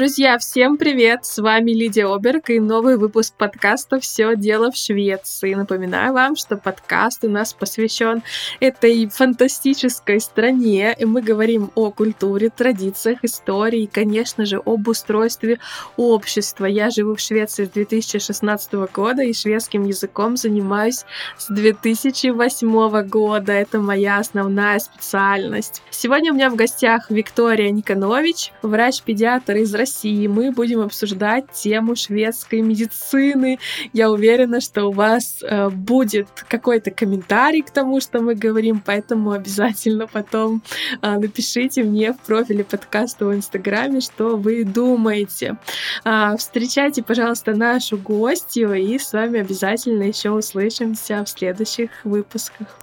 [0.00, 1.26] Друзья, всем привет!
[1.26, 5.52] С вами Лидия Оберг и новый выпуск подкаста «Все дело в Швеции».
[5.52, 8.22] Напоминаю вам, что подкаст у нас посвящен
[8.60, 15.58] этой фантастической стране, и мы говорим о культуре, традициях, истории и, конечно же, об устройстве
[15.98, 16.64] общества.
[16.64, 21.04] Я живу в Швеции с 2016 года и шведским языком занимаюсь
[21.36, 23.52] с 2008 года.
[23.52, 25.82] Это моя основная специальность.
[25.90, 30.26] Сегодня у меня в гостях Виктория Никонович, врач-педиатр из из России.
[30.26, 33.58] Мы будем обсуждать тему шведской медицины.
[33.92, 39.32] Я уверена, что у вас э, будет какой-то комментарий к тому, что мы говорим, поэтому
[39.32, 40.62] обязательно потом
[41.02, 45.56] э, напишите мне в профиле подкаста в Инстаграме, что вы думаете.
[46.04, 52.78] Э, встречайте, пожалуйста, нашу гостью, и с вами обязательно еще услышимся в следующих выпусках.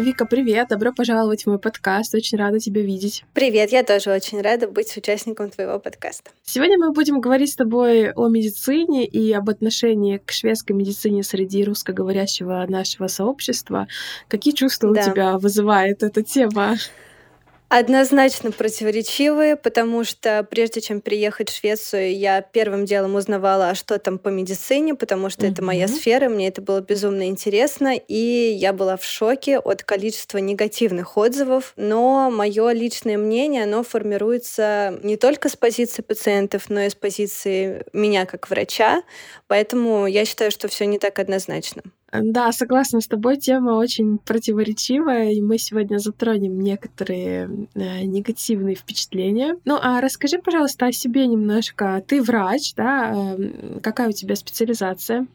[0.00, 0.68] Вика, привет!
[0.70, 2.14] Добро пожаловать в мой подкаст.
[2.14, 3.22] Очень рада тебя видеть.
[3.34, 6.30] Привет, я тоже очень рада быть участником твоего подкаста.
[6.42, 11.64] Сегодня мы будем говорить с тобой о медицине и об отношении к шведской медицине среди
[11.64, 13.88] русскоговорящего нашего сообщества.
[14.28, 15.02] Какие чувства да.
[15.02, 16.76] у тебя вызывает эта тема?
[17.72, 23.96] Однозначно противоречивые, потому что прежде чем приехать в Швецию, я первым делом узнавала, а что
[24.00, 25.52] там по медицине, потому что mm-hmm.
[25.52, 30.38] это моя сфера, мне это было безумно интересно, и я была в шоке от количества
[30.38, 31.72] негативных отзывов.
[31.76, 37.84] Но мое личное мнение, оно формируется не только с позиции пациентов, но и с позиции
[37.92, 39.04] меня как врача,
[39.46, 41.84] поэтому я считаю, что все не так однозначно.
[42.12, 49.56] Да, согласна с тобой, тема очень противоречивая, и мы сегодня затронем некоторые э, негативные впечатления.
[49.64, 52.02] Ну, а расскажи, пожалуйста, о себе немножко.
[52.06, 53.12] Ты врач, да?
[53.14, 55.26] Э, какая у тебя специализация?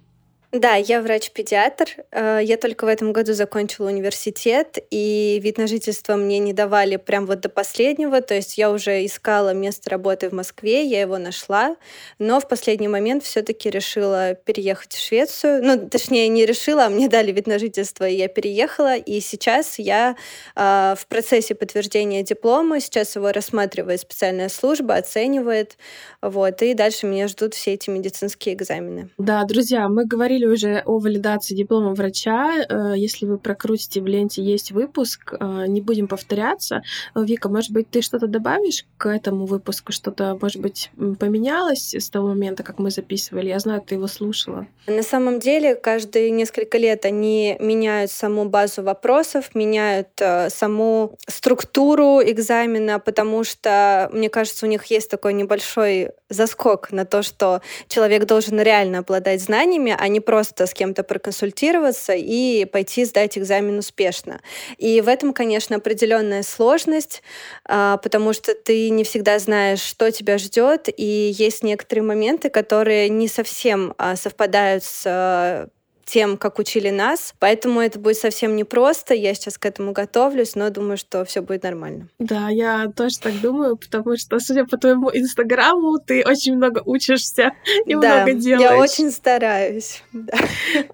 [0.52, 1.86] Да, я врач-педиатр.
[2.12, 6.96] Э, я только в этом году закончила университет, и вид на жительство мне не давали
[6.96, 8.22] прям вот до последнего.
[8.22, 11.76] То есть я уже искала место работы в Москве, я его нашла,
[12.20, 15.64] но в последний момент все-таки решила переехать в Швецию.
[15.64, 18.96] Ну, точнее, не решила, а мне дали вид на жительство, и я переехала.
[18.96, 20.16] И сейчас я
[20.56, 25.78] э, в процессе подтверждения диплома, сейчас его рассматривает специальная служба, оценивает.
[26.22, 29.10] Вот, и дальше меня ждут все эти медицинские экзамены.
[29.18, 32.66] Да, друзья, мы говорили говорили уже о валидации диплома врача.
[32.70, 36.82] Э, если вы прокрутите в ленте, есть выпуск, э, не будем повторяться.
[37.16, 39.92] Вика, может быть, ты что-то добавишь к этому выпуску?
[39.92, 43.48] Что-то, может быть, поменялось с того момента, как мы записывали?
[43.48, 44.68] Я знаю, ты его слушала.
[44.88, 52.22] На самом деле, каждые несколько лет они меняют саму базу вопросов, меняют э, саму структуру
[52.22, 58.26] экзамена, потому что, мне кажется, у них есть такой небольшой заскок на то, что человек
[58.26, 64.42] должен реально обладать знаниями, а не просто с кем-то проконсультироваться и пойти сдать экзамен успешно.
[64.78, 67.24] И в этом, конечно, определенная сложность,
[67.66, 73.10] а, потому что ты не всегда знаешь, что тебя ждет, и есть некоторые моменты, которые
[73.10, 75.70] не совсем а, совпадают с
[76.06, 77.34] тем, как учили нас.
[77.40, 79.14] Поэтому это будет совсем непросто.
[79.14, 82.08] Я сейчас к этому готовлюсь, но думаю, что все будет нормально.
[82.20, 87.54] Да, я тоже так думаю, потому что, судя по твоему инстаграму, ты очень много учишься
[87.86, 88.72] и да, много делаешь.
[88.72, 90.04] Я очень стараюсь.
[90.14, 90.38] Да.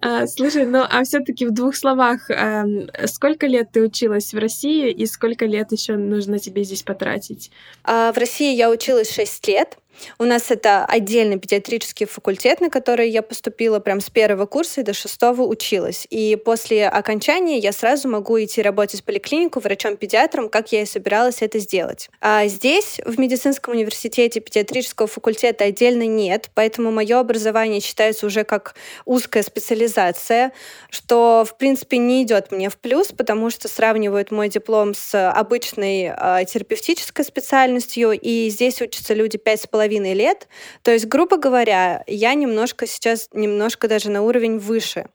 [0.01, 2.65] А, слушай, ну а все-таки в двух словах, а,
[3.05, 7.51] сколько лет ты училась в России и сколько лет еще нужно тебе здесь потратить?
[7.83, 9.77] А, в России я училась 6 лет.
[10.17, 14.83] У нас это отдельный педиатрический факультет, на который я поступила прям с первого курса и
[14.83, 16.07] до шестого училась.
[16.09, 21.41] И после окончания я сразу могу идти работать в поликлинику врачом-педиатром, как я и собиралась
[21.41, 22.09] это сделать.
[22.19, 28.75] А здесь, в медицинском университете педиатрического факультета отдельно нет, поэтому мое образование считается уже как
[29.05, 30.51] узкая специализация,
[30.89, 36.13] что, в принципе, не идет мне в плюс, потому что сравнивают мой диплом с обычной
[36.15, 40.47] э, терапевтической специальностью, и здесь учатся люди пять с половиной половиной лет.
[40.83, 45.07] То есть, грубо говоря, я немножко сейчас, немножко даже на уровень выше.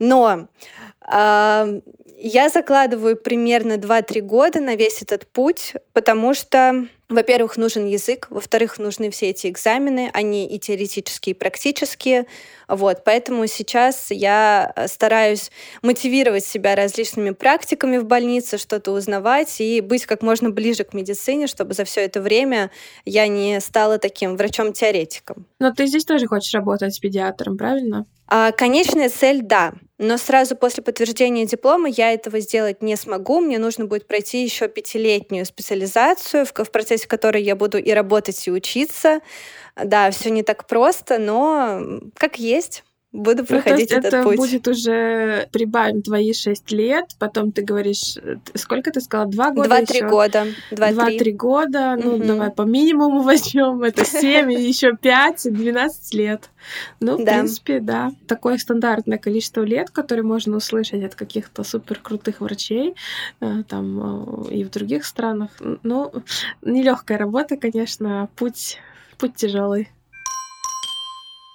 [0.00, 0.48] Но
[1.06, 1.80] э,
[2.18, 8.78] я закладываю примерно 2-3 года на весь этот путь, потому что во-первых, нужен язык, во-вторых,
[8.78, 12.26] нужны все эти экзамены, они и теоретические, и практические.
[12.68, 15.50] Вот, поэтому сейчас я стараюсь
[15.82, 21.48] мотивировать себя различными практиками в больнице, что-то узнавать и быть как можно ближе к медицине,
[21.48, 22.70] чтобы за все это время
[23.04, 25.46] я не стала таким врачом-теоретиком.
[25.58, 28.06] Но ты здесь тоже хочешь работать с педиатром, правильно?
[28.32, 29.72] А, конечная цель— да.
[29.98, 33.40] Но сразу после подтверждения диплома я этого сделать не смогу.
[33.40, 38.46] Мне нужно будет пройти еще пятилетнюю специализацию, в, в процессе которой я буду и работать,
[38.46, 39.20] и учиться.
[39.76, 41.82] Да, все не так просто, но
[42.14, 42.84] как есть.
[43.12, 44.36] Буду проходить ну, этот это путь.
[44.36, 48.16] будет уже прибавим твои шесть лет, потом ты говоришь,
[48.54, 50.46] сколько ты сказала, два года Два-три года.
[50.70, 52.24] Два-три года, ну угу.
[52.24, 56.50] давай по минимуму возьмем, это семь, еще пять, двенадцать лет.
[57.00, 57.32] Ну, в да.
[57.32, 62.94] принципе, да, такое стандартное количество лет, которое можно услышать от каких-то супер крутых врачей
[63.40, 65.50] э, там э, и в других странах.
[65.82, 66.12] Ну,
[66.62, 68.78] нелегкая работа, конечно, путь,
[69.18, 69.88] путь тяжелый.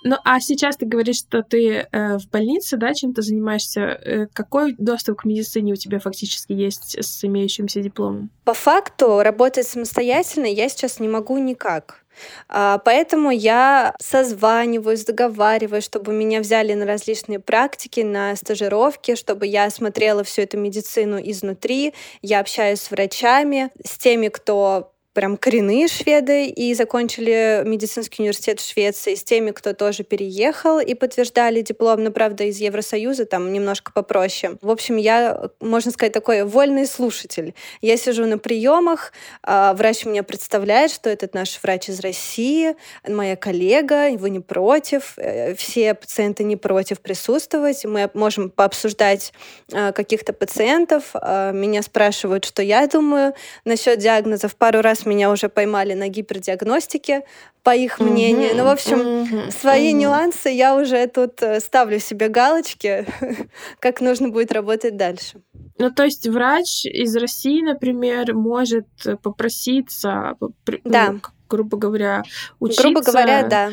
[0.07, 3.81] Ну, а сейчас ты говоришь, что ты э, в больнице, да, чем ты занимаешься?
[3.81, 8.29] Э, какой доступ к медицине у тебя фактически есть с имеющимся дипломом?
[8.43, 12.05] По факту работать самостоятельно я сейчас не могу никак.
[12.47, 19.71] А, поэтому я созваниваюсь, договариваюсь, чтобы меня взяли на различные практики, на стажировки, чтобы я
[19.71, 21.95] смотрела всю эту медицину изнутри.
[22.21, 28.69] Я общаюсь с врачами, с теми, кто прям коренные шведы и закончили медицинский университет в
[28.69, 33.93] Швеции, с теми, кто тоже переехал и подтверждали диплом, но, правда, из Евросоюза, там немножко
[33.93, 34.57] попроще.
[34.61, 37.55] В общем, я, можно сказать, такой вольный слушатель.
[37.81, 42.75] Я сижу на приемах, а, врач меня представляет, что этот наш врач из России,
[43.07, 49.31] моя коллега, вы не против, э, все пациенты не против присутствовать, мы можем пообсуждать
[49.71, 53.33] а, каких-то пациентов, а, меня спрашивают, что я думаю
[53.63, 54.57] насчет диагнозов.
[54.57, 57.23] Пару раз меня уже поймали на гипердиагностике,
[57.63, 58.51] по их мнению.
[58.51, 58.57] Mm-hmm.
[58.57, 59.51] Ну, в общем, mm-hmm.
[59.51, 59.97] свои mm-hmm.
[59.97, 63.05] нюансы я уже тут э, ставлю себе галочки,
[63.79, 65.41] как нужно будет работать дальше.
[65.79, 68.87] Ну, то есть врач из России, например, может
[69.23, 70.35] попроситься,
[70.83, 71.11] да.
[71.11, 72.23] ну, грубо говоря,
[72.59, 72.83] учиться...
[72.83, 73.71] Грубо говоря, да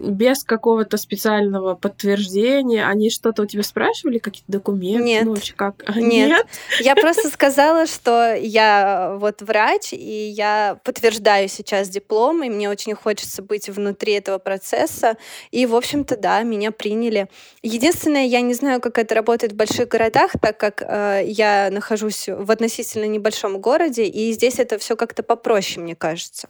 [0.00, 2.86] без какого-то специального подтверждения?
[2.86, 5.04] Они что-то у тебя спрашивали, какие-то документы?
[5.04, 5.24] Нет.
[5.24, 5.96] Ну, как?
[5.96, 6.28] Нет.
[6.28, 6.46] Нет.
[6.80, 12.94] Я просто сказала, что я вот врач, и я подтверждаю сейчас диплом, и мне очень
[12.94, 15.16] хочется быть внутри этого процесса.
[15.50, 17.28] И, в общем-то, да, меня приняли.
[17.62, 22.28] Единственное, я не знаю, как это работает в больших городах, так как э, я нахожусь
[22.28, 26.48] в относительно небольшом городе, и здесь это все как-то попроще, мне кажется.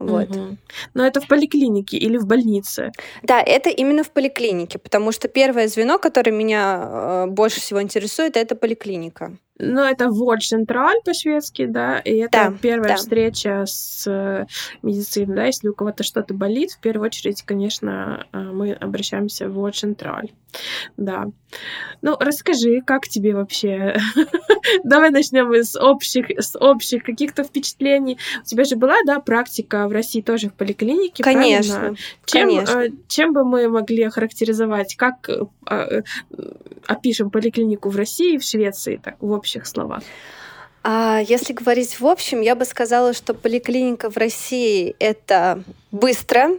[0.00, 0.30] Вот.
[0.30, 0.56] Угу.
[0.94, 2.90] Но это в поликлинике или в больнице?
[3.22, 8.36] Да, это именно в поликлинике, потому что первое звено, которое меня э, больше всего интересует,
[8.36, 9.36] это поликлиника.
[9.62, 12.96] Ну, это вот Централь по-шведски, да, и это да, первая да.
[12.96, 14.46] встреча с э,
[14.82, 19.52] медициной, да, если у кого-то что-то болит, в первую очередь, конечно, э, мы обращаемся в
[19.52, 20.30] вот Централь,
[20.96, 21.26] да.
[22.00, 23.96] Ну, расскажи, как тебе вообще?
[24.84, 28.18] Давай начнем с общих, с общих каких-то впечатлений.
[28.42, 31.96] У тебя же была, да, практика в России тоже в поликлинике, Конечно, правильно?
[32.24, 32.78] Чем, конечно.
[32.78, 35.28] Э, чем бы мы могли охарактеризовать, как
[36.86, 39.49] опишем поликлинику в России и в Швеции, так, в общем?
[39.50, 40.02] Общих словах?
[40.82, 46.58] А если говорить в общем, я бы сказала, что поликлиника в России это быстро,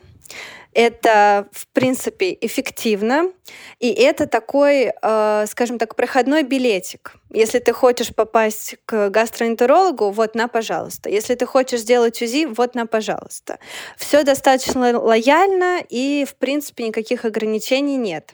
[0.73, 3.31] это, в принципе, эффективно,
[3.79, 7.15] и это такой, э, скажем так, проходной билетик.
[7.29, 11.09] Если ты хочешь попасть к гастроэнтерологу, вот на, пожалуйста.
[11.09, 13.57] Если ты хочешь сделать УЗИ, вот на, пожалуйста.
[13.97, 18.33] Все достаточно лояльно, и, в принципе, никаких ограничений нет.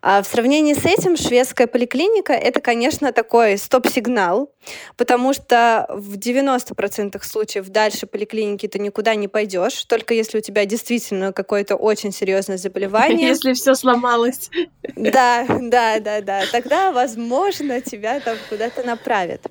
[0.00, 4.52] А в сравнении с этим шведская поликлиника— это, конечно, такой стоп-сигнал,
[4.96, 10.64] потому что в 90% случаев дальше поликлиники ты никуда не пойдешь, только если у тебя
[10.66, 13.28] действительно какое-то очень серьезное заболевание.
[13.38, 14.50] Если все сломалось.
[14.96, 16.42] Да, да, да, да.
[16.50, 19.42] Тогда, возможно, тебя там куда-то направят.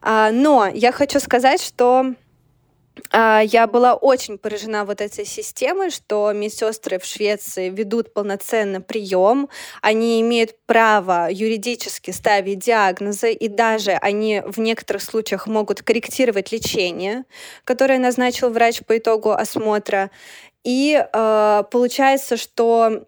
[0.00, 2.14] А, но я хочу сказать, что
[3.12, 9.48] я была очень поражена вот этой системой, что медсестры в Швеции ведут полноценно прием,
[9.80, 17.24] они имеют право юридически ставить диагнозы, и даже они в некоторых случаях могут корректировать лечение,
[17.64, 20.10] которое назначил врач по итогу осмотра.
[20.64, 23.04] И э, получается, что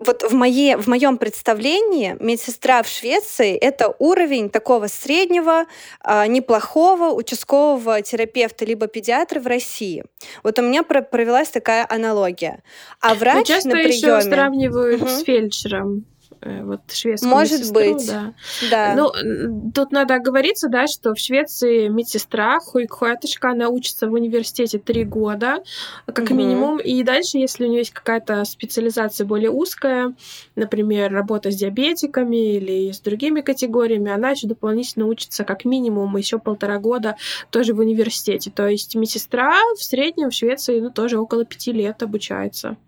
[0.00, 5.66] вот в, моей, в моем представлении медсестра в Швеции это уровень такого среднего,
[6.04, 10.04] э, неплохого участкового терапевта либо педиатра в России.
[10.42, 12.62] Вот у меня провелась такая аналогия.
[13.00, 13.94] А врач Но часто на приеме...
[13.94, 15.08] еще сравнивают угу.
[15.08, 16.06] с фельдшером.
[16.42, 18.34] Э, вот шведскую Может медсестру, быть, да.
[18.70, 18.94] да.
[18.96, 25.04] Ну, тут надо оговориться, да, что в Швеции медсестра, хуйкхуаточка, она учится в университете три
[25.04, 25.62] года,
[26.06, 26.34] как угу.
[26.34, 30.14] минимум, и дальше, если у нее есть какая-то специализация более узкая,
[30.56, 36.38] например, работа с диабетиками или с другими категориями, она еще дополнительно учится как минимум еще
[36.38, 37.16] полтора года
[37.50, 38.50] тоже в университете.
[38.50, 42.78] То есть медсестра в среднем в Швеции ну, тоже около пяти лет обучается.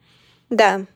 [0.48, 0.86] Да,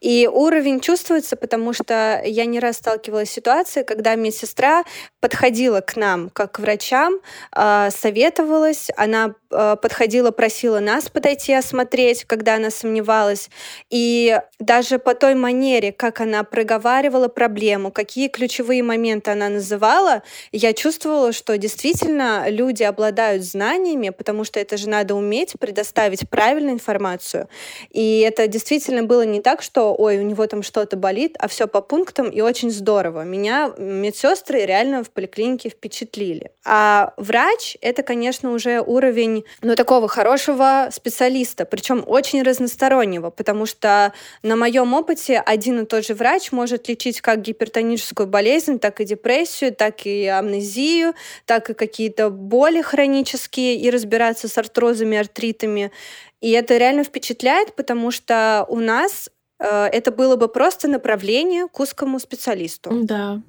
[0.00, 4.84] И уровень чувствуется, потому что я не раз сталкивалась с ситуацией, когда медсестра
[5.20, 7.20] подходила к нам как к врачам,
[7.52, 13.50] а, советовалась, она а, подходила, просила нас подойти осмотреть, когда она сомневалась.
[13.90, 20.72] И даже по той манере, как она проговаривала проблему, какие ключевые моменты она называла, я
[20.72, 27.48] чувствовала, что действительно люди обладают знаниями, потому что это же надо уметь предоставить правильную информацию.
[27.90, 31.66] И это действительно было не так, что, ой, у него там что-то болит, а все
[31.66, 33.24] по пунктам и очень здорово.
[33.24, 36.50] Меня медсестры реально в поликлинике впечатлили.
[36.64, 44.12] А врач— это, конечно, уже уровень, ну, такого хорошего специалиста, причем очень разностороннего, потому что
[44.42, 49.04] на моем опыте один и тот же врач может лечить как гипертоническую болезнь, так и
[49.04, 55.92] депрессию, так и амнезию, так и какие-то боли хронические, и разбираться с артрозами, артритами.
[56.40, 62.18] И это реально впечатляет, потому что у нас это было бы просто направление к узкому
[62.18, 62.90] специалисту.
[63.04, 63.40] Да.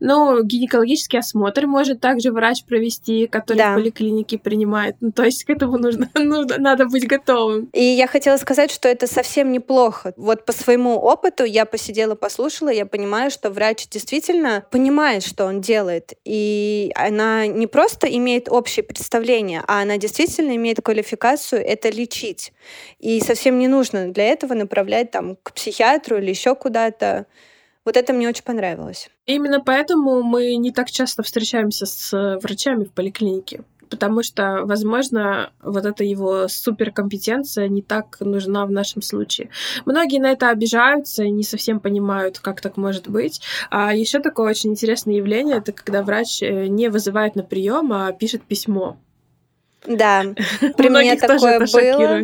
[0.00, 3.72] Ну, гинекологический осмотр может также врач провести, который да.
[3.72, 4.96] в поликлинике принимает.
[5.00, 7.68] Ну, то есть к этому нужно, ну, надо быть готовым.
[7.72, 10.12] И я хотела сказать, что это совсем неплохо.
[10.16, 15.60] Вот по своему опыту я посидела, послушала, я понимаю, что врач действительно понимает, что он
[15.60, 16.12] делает.
[16.24, 22.52] И она не просто имеет общее представление, а она действительно имеет квалификацию это лечить.
[22.98, 27.26] И совсем не нужно для этого направлять там к психиатру или еще куда-то.
[27.84, 29.10] Вот это мне очень понравилось.
[29.26, 33.62] Именно поэтому мы не так часто встречаемся с врачами в поликлинике
[33.94, 39.50] потому что, возможно, вот эта его суперкомпетенция не так нужна в нашем случае.
[39.84, 43.40] Многие на это обижаются и не совсем понимают, как так может быть.
[43.70, 48.10] А еще такое очень интересное явление это когда врач э, не вызывает на прием, а
[48.12, 48.96] пишет письмо.
[49.86, 50.24] Да,
[50.76, 52.22] при мне такое было.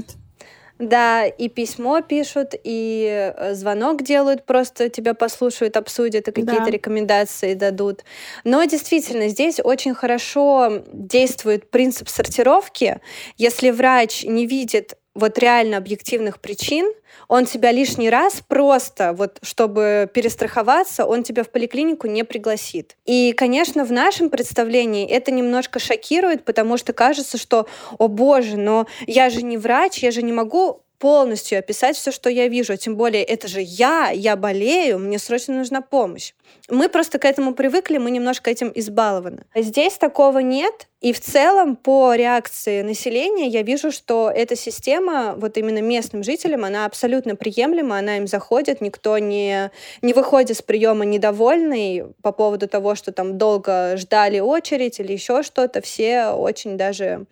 [0.81, 6.71] Да, и письмо пишут, и э, звонок делают, просто тебя послушают, обсудят и какие-то да.
[6.71, 8.03] рекомендации дадут.
[8.45, 12.99] Но действительно, здесь очень хорошо действует принцип сортировки.
[13.37, 16.93] Если врач не видит вот реально объективных причин,
[17.29, 22.97] он тебя лишний раз просто, вот чтобы перестраховаться, он тебя в поликлинику не пригласит.
[23.05, 28.87] И, конечно, в нашем представлении это немножко шокирует, потому что кажется, что, о боже, но
[29.07, 32.77] я же не врач, я же не могу полностью описать все, что я вижу.
[32.77, 36.35] Тем более, это же я, я болею, мне срочно нужна помощь.
[36.69, 39.45] Мы просто к этому привыкли, мы немножко этим избалованы.
[39.55, 40.87] Здесь такого нет.
[41.01, 46.65] И в целом по реакции населения я вижу, что эта система, вот именно местным жителям,
[46.65, 49.71] она абсолютно приемлема, она им заходит, никто не,
[50.03, 55.43] не выходит с приема недовольный по поводу того, что там долго ждали очередь или еще
[55.43, 55.81] что-то.
[55.81, 57.25] Все очень даже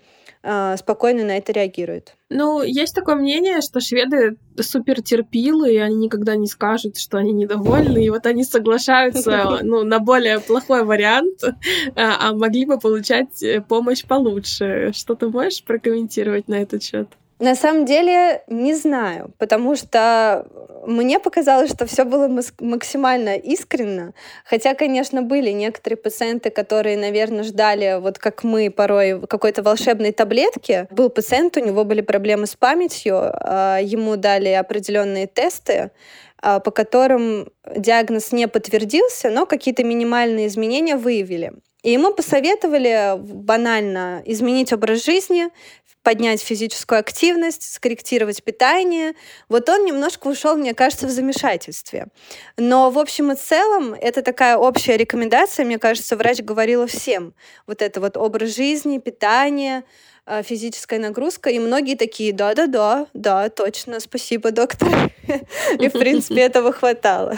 [0.43, 2.15] спокойно на это реагируют.
[2.31, 7.33] Ну, есть такое мнение, что шведы супер терпилы, и они никогда не скажут, что они
[7.33, 11.43] недовольны, и вот они соглашаются ну, на более плохой вариант,
[11.97, 14.93] а, а могли бы получать э, помощь получше.
[14.95, 17.09] Что ты можешь прокомментировать на этот счет?
[17.39, 20.47] На самом деле не знаю, потому что
[20.87, 22.29] мне показалось, что все было
[22.59, 24.13] максимально искренно.
[24.45, 30.89] Хотя, конечно, были некоторые пациенты, которые, наверное, ждали, вот как мы порой, какой-то волшебной таблетки.
[30.91, 35.93] Был пациент, у него были проблемы с памятью, а, ему дали определенные тесты,
[36.43, 41.53] а, по которым диагноз не подтвердился, но какие-то минимальные изменения выявили.
[41.85, 45.49] И ему посоветовали банально изменить образ жизни,
[46.03, 49.15] поднять физическую активность, скорректировать питание.
[49.49, 52.07] Вот он немножко ушел, мне кажется, в замешательстве.
[52.57, 57.35] Но в общем и целом это такая общая рекомендация, мне кажется, врач говорила всем.
[57.67, 59.85] Вот это вот образ жизни, питание,
[60.43, 64.89] физическая нагрузка, и многие такие, да-да-да, да, точно, спасибо, доктор.
[65.79, 67.37] И, в принципе, этого хватало.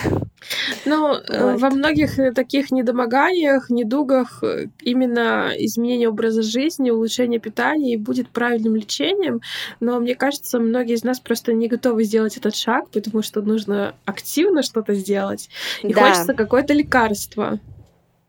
[0.86, 7.98] Ну, э, во многих э, таких недомоганиях, недугах э, именно изменение образа жизни, улучшение питания
[7.98, 9.40] будет правильным лечением,
[9.80, 13.94] но мне кажется, многие из нас просто не готовы сделать этот шаг, потому что нужно
[14.04, 15.50] активно что-то сделать,
[15.82, 16.08] и да.
[16.08, 17.58] хочется какое-то лекарство.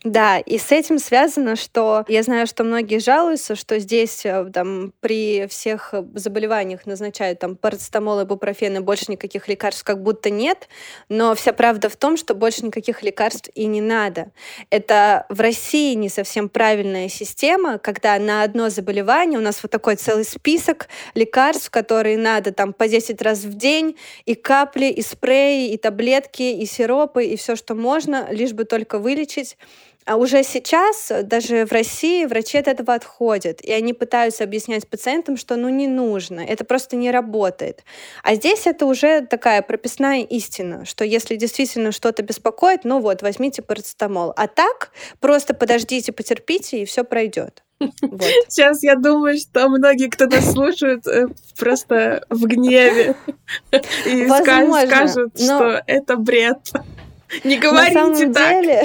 [0.04, 4.94] Да, и с этим связано, что я знаю, что многие жалуются, что здесь э, там,
[5.00, 10.70] при всех заболеваниях назначают там парацетамол и бупрофен, и больше никаких лекарств как будто нет,
[11.08, 14.32] но вся правда в том, что больше никаких лекарств и не надо.
[14.72, 19.98] Это в России не совсем правильная система, когда на одно заболевание у нас вот такой
[19.98, 25.72] целый список лекарств, которые надо там по 10 раз в день, и капли, и спреи,
[25.72, 29.58] и таблетки, и сиропы, и все, что можно, лишь бы только вылечить.
[30.06, 35.38] А уже сейчас, даже в России, врачи от этого отходят, и они пытаются объяснять пациентам,
[35.38, 37.84] что ну не нужно, это просто не работает.
[38.24, 43.62] А здесь это уже такая прописная истина, что если действительно что-то беспокоит, ну вот, возьмите
[43.62, 44.34] парацетамол.
[44.36, 47.64] А так просто подождите, потерпите, и все пройдет.
[48.02, 48.24] Вот.
[48.48, 51.28] Сейчас я думаю, что многие, кто нас слушает, э,
[51.58, 53.16] просто в гневе
[54.06, 55.46] и Возможно, скажут, но...
[55.46, 56.60] что это бред.
[57.44, 58.62] Не говорите На самом так.
[58.62, 58.84] Деле...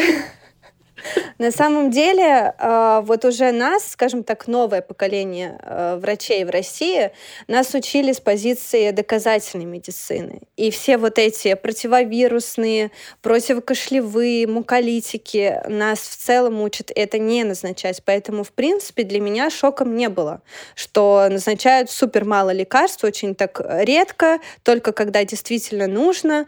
[1.38, 7.10] На самом деле, а, вот уже нас, скажем так, новое поколение а, врачей в России,
[7.48, 10.40] нас учили с позиции доказательной медицины.
[10.56, 12.90] И все вот эти противовирусные,
[13.22, 18.02] противокошлевые, муколитики нас в целом учат это не назначать.
[18.04, 20.42] Поэтому, в принципе, для меня шоком не было,
[20.75, 26.46] что назначают супер мало лекарств, очень так редко, только когда действительно нужно.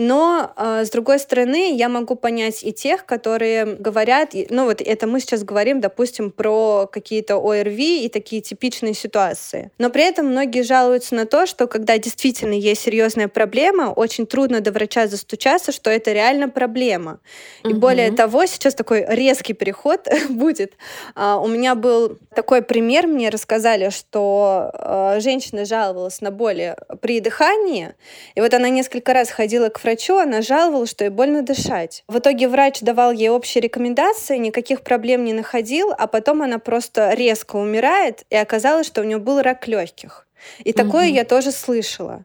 [0.00, 5.08] Но, э, с другой стороны, я могу понять и тех, которые говорят, ну вот это
[5.08, 9.72] мы сейчас говорим, допустим, про какие-то ОРВИ и такие типичные ситуации.
[9.76, 14.60] Но при этом многие жалуются на то, что когда действительно есть серьезная проблема, очень трудно
[14.60, 17.18] до врача застучаться, что это реально проблема.
[17.64, 17.80] И угу.
[17.80, 20.74] более того, сейчас такой резкий переход будет.
[21.16, 27.18] Uh, у меня был такой пример, мне рассказали, что uh, женщина жаловалась на боли при
[27.18, 27.96] дыхании,
[28.36, 29.87] и вот она несколько раз ходила к врачу,
[30.18, 32.04] она жаловалась, что ей больно дышать.
[32.08, 37.12] В итоге врач давал ей общие рекомендации, никаких проблем не находил, а потом она просто
[37.12, 40.26] резко умирает, и оказалось, что у нее был рак легких.
[40.64, 41.14] И такое угу.
[41.14, 42.24] я тоже слышала.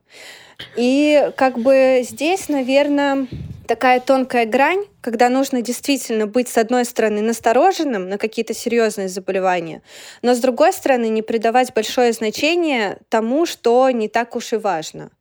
[0.75, 3.27] И как бы здесь, наверное,
[3.67, 9.81] такая тонкая грань, когда нужно действительно быть, с одной стороны, настороженным на какие-то серьезные заболевания,
[10.21, 15.11] но с другой стороны, не придавать большое значение тому, что не так уж и важно.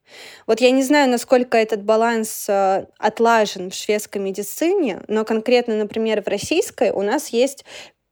[0.47, 6.23] Вот я не знаю, насколько этот баланс э, отлажен в шведской медицине, но конкретно, например,
[6.23, 7.65] в российской у нас есть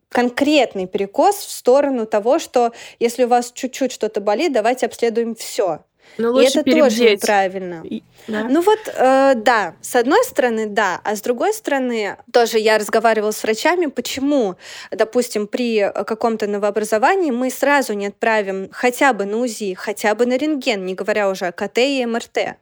[0.08, 5.84] конкретный перекос в сторону того, что если у вас чуть-чуть что-то болит, давайте обследуем все.
[6.18, 6.98] Но лучше и это перебдеть.
[6.98, 7.82] тоже неправильно.
[7.84, 8.44] И, да?
[8.44, 13.30] Ну вот, э, да, с одной стороны, да, а с другой стороны, тоже я разговаривала
[13.30, 14.56] с врачами, почему,
[14.90, 20.36] допустим, при каком-то новообразовании мы сразу не отправим хотя бы на УЗИ, хотя бы на
[20.36, 22.56] рентген, не говоря уже о КТ и МРТ.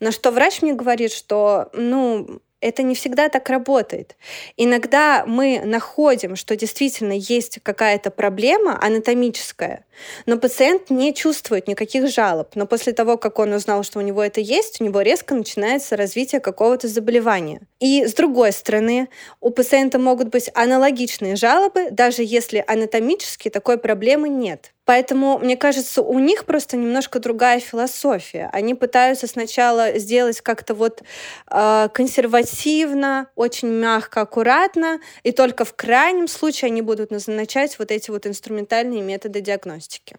[0.00, 4.16] На что врач мне говорит, что, ну, это не всегда так работает.
[4.56, 9.84] Иногда мы находим, что действительно есть какая-то проблема анатомическая,
[10.26, 12.48] но пациент не чувствует никаких жалоб.
[12.54, 15.96] Но после того, как он узнал, что у него это есть, у него резко начинается
[15.96, 17.60] развитие какого-то заболевания.
[17.80, 19.08] И с другой стороны,
[19.40, 24.73] у пациента могут быть аналогичные жалобы, даже если анатомически такой проблемы нет.
[24.84, 28.50] Поэтому, мне кажется, у них просто немножко другая философия.
[28.52, 31.02] Они пытаются сначала сделать как-то вот
[31.50, 38.10] э, консервативно, очень мягко, аккуратно, и только в крайнем случае они будут назначать вот эти
[38.10, 40.16] вот инструментальные методы диагностики.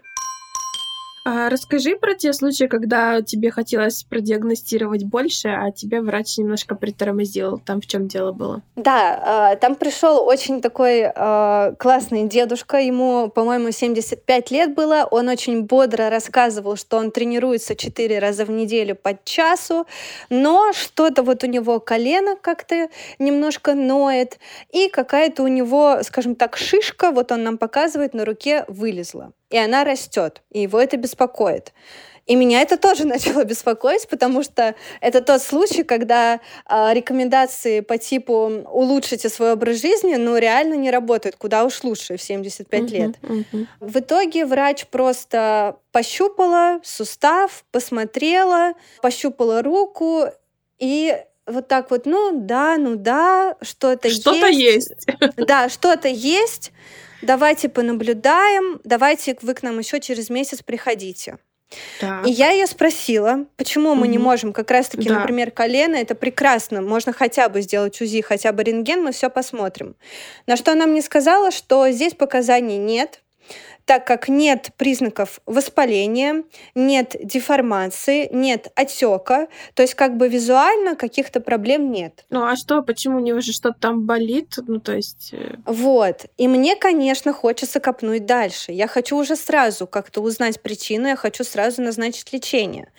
[1.27, 7.57] А расскажи про те случаи, когда тебе хотелось продиагностировать больше, а тебе врач немножко притормозил.
[7.65, 8.61] Там в чем дело было?
[8.75, 15.07] Да, а, там пришел очень такой а, классный дедушка, ему, по-моему, 75 лет было.
[15.09, 19.87] Он очень бодро рассказывал, что он тренируется 4 раза в неделю по часу,
[20.29, 24.37] но что-то вот у него колено как-то немножко ноет,
[24.71, 29.57] и какая-то у него, скажем так, шишка, вот он нам показывает, на руке вылезла и
[29.57, 31.73] она растет, и его это беспокоит.
[32.25, 37.97] И меня это тоже начало беспокоить, потому что это тот случай, когда э, рекомендации по
[37.97, 41.35] типу улучшите свой образ жизни, ну, реально не работают.
[41.35, 43.15] Куда уж лучше в 75 uh-huh, лет.
[43.21, 43.67] Uh-huh.
[43.79, 50.25] В итоге врач просто пощупала сустав, посмотрела, пощупала руку
[50.79, 51.15] и
[51.47, 54.21] вот так вот, ну да, ну да, что-то, есть.
[54.21, 55.07] Что-то есть.
[55.37, 56.71] Да, что-то есть
[57.21, 61.37] давайте понаблюдаем, давайте вы к нам еще через месяц приходите.
[61.99, 62.27] Так.
[62.27, 64.11] И я ее спросила, почему мы угу.
[64.11, 65.19] не можем, как раз-таки, да.
[65.19, 69.95] например, колено, это прекрасно, можно хотя бы сделать УЗИ, хотя бы рентген, мы все посмотрим.
[70.45, 73.21] На что она мне сказала, что здесь показаний нет,
[73.85, 76.43] так как нет признаков воспаления,
[76.73, 82.25] нет деформации, нет отека, то есть как бы визуально каких-то проблем нет.
[82.29, 84.55] Ну а что, почему у него же что-то там болит?
[84.67, 85.29] Ну то есть...
[85.33, 86.25] Э, вот.
[86.37, 88.71] И мне, конечно, хочется копнуть дальше.
[88.71, 92.91] Я хочу уже сразу как-то узнать причину, я хочу сразу назначить лечение.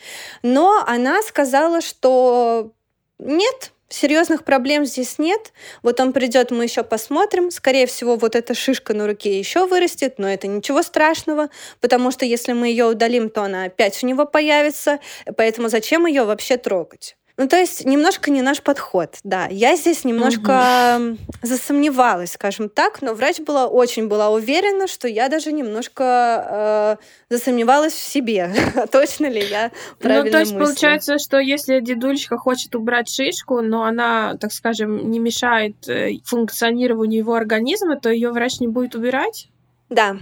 [0.42, 2.72] Но она сказала, что
[3.18, 5.52] нет, Серьезных проблем здесь нет.
[5.82, 7.52] Вот он придет, мы еще посмотрим.
[7.52, 12.24] Скорее всего, вот эта шишка на руке еще вырастет, но это ничего страшного, потому что
[12.24, 14.98] если мы ее удалим, то она опять у него появится.
[15.36, 17.16] Поэтому зачем ее вообще трогать?
[17.38, 19.46] Ну, то есть немножко не наш подход, да.
[19.50, 21.18] Я здесь немножко угу.
[21.42, 27.92] засомневалась, скажем так, но врач была очень была уверена, что я даже немножко э, засомневалась
[27.92, 28.54] в себе.
[28.92, 29.70] Точно ли я
[30.00, 30.64] правильно Ну, то есть мыслю.
[30.64, 37.18] получается, что если дедулечка хочет убрать шишку, но она, так скажем, не мешает э, функционированию
[37.18, 39.48] его организма, то ее врач не будет убирать?
[39.90, 40.16] Да,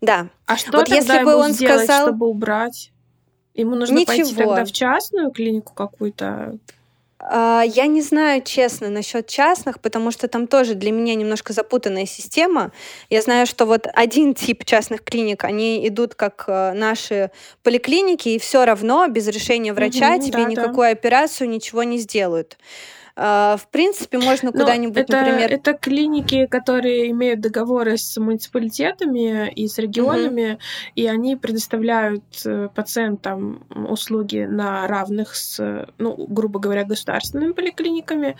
[0.00, 0.28] да.
[0.46, 2.06] А что вот тогда если ему бы он сделать, сказал...
[2.06, 2.89] чтобы убрать?
[3.60, 4.16] Ему нужно Ничего.
[4.16, 6.58] пойти тогда в частную клинику какую-то?
[7.22, 12.06] А, я не знаю, честно, насчет частных, потому что там тоже для меня немножко запутанная
[12.06, 12.72] система.
[13.10, 17.30] Я знаю, что вот один тип частных клиник, они идут как э, наши
[17.62, 20.90] поликлиники, и все равно без решения врача угу, тебе да, никакую да.
[20.90, 22.56] операцию ничего не сделают.
[23.16, 25.52] А, в принципе, можно ну, куда-нибудь, это, например...
[25.52, 30.60] Это клиники, которые имеют договоры с муниципалитетами и с регионами, угу.
[30.94, 38.36] и они предоставляют э, пациентам услуги на равных с, ну, грубо говоря, государственными поликлиниками,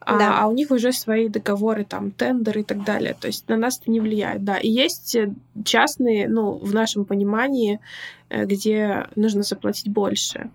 [0.00, 0.38] а, да.
[0.38, 3.16] а, а у них уже свои договоры, там, тендеры и так далее.
[3.18, 4.56] То есть на нас это не влияет, да.
[4.56, 5.16] И есть
[5.64, 7.80] частные, ну, в нашем понимании,
[8.23, 10.50] Э, где нужно заплатить больше.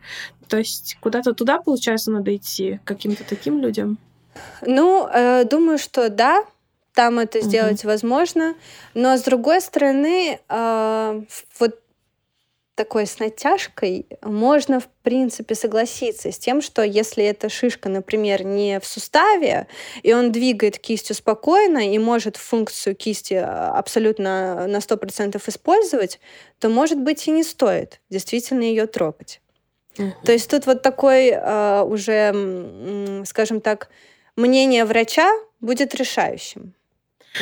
[0.48, 3.98] То есть куда-то туда, получается, надо идти, каким-то таким людям?
[4.62, 6.44] Ну, э, думаю, что да,
[6.94, 7.90] там это сделать угу.
[7.90, 8.56] возможно.
[8.94, 11.22] Но с другой стороны, э,
[11.60, 11.80] вот
[12.80, 18.80] такой с натяжкой, можно, в принципе, согласиться с тем, что если эта шишка, например, не
[18.80, 19.68] в суставе,
[20.02, 26.22] и он двигает кистью спокойно и может функцию кисти а, абсолютно на 100% использовать,
[26.60, 29.42] то, может быть, и не стоит действительно ее трогать.
[29.98, 30.14] Угу.
[30.24, 33.90] То есть тут вот такой э, уже, скажем так,
[34.38, 36.74] мнение врача будет решающим.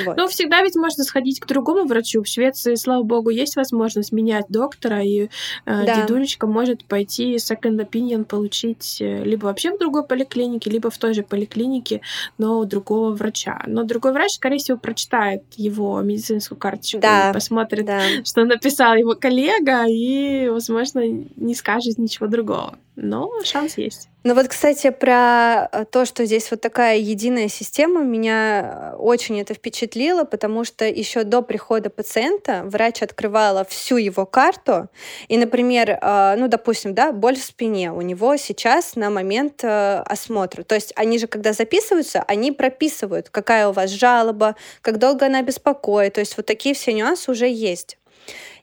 [0.05, 0.17] Вот.
[0.17, 2.23] Ну, всегда ведь можно сходить к другому врачу.
[2.23, 5.27] В Швеции, слава богу, есть возможность менять доктора, и э,
[5.65, 6.01] да.
[6.01, 11.13] дедулечка может пойти second opinion получить э, либо вообще в другой поликлинике, либо в той
[11.13, 12.01] же поликлинике,
[12.37, 13.63] но у другого врача.
[13.67, 17.29] Но другой врач, скорее всего, прочитает его медицинскую карточку да.
[17.29, 18.01] и посмотрит, да.
[18.23, 21.01] что написал его коллега, и, возможно,
[21.35, 22.77] не скажет ничего другого.
[22.95, 24.09] Но шанс есть.
[24.27, 29.53] Ну вот, кстати, про э, то, что здесь вот такая единая система, меня очень это
[29.53, 34.89] впечатлило, потому что еще до прихода пациента врач открывала всю его карту,
[35.29, 39.99] и, например, э, ну, допустим, да, боль в спине у него сейчас на момент э,
[40.05, 40.63] осмотра.
[40.63, 45.41] То есть они же, когда записываются, они прописывают, какая у вас жалоба, как долго она
[45.41, 46.15] беспокоит.
[46.15, 47.97] То есть вот такие все нюансы уже есть.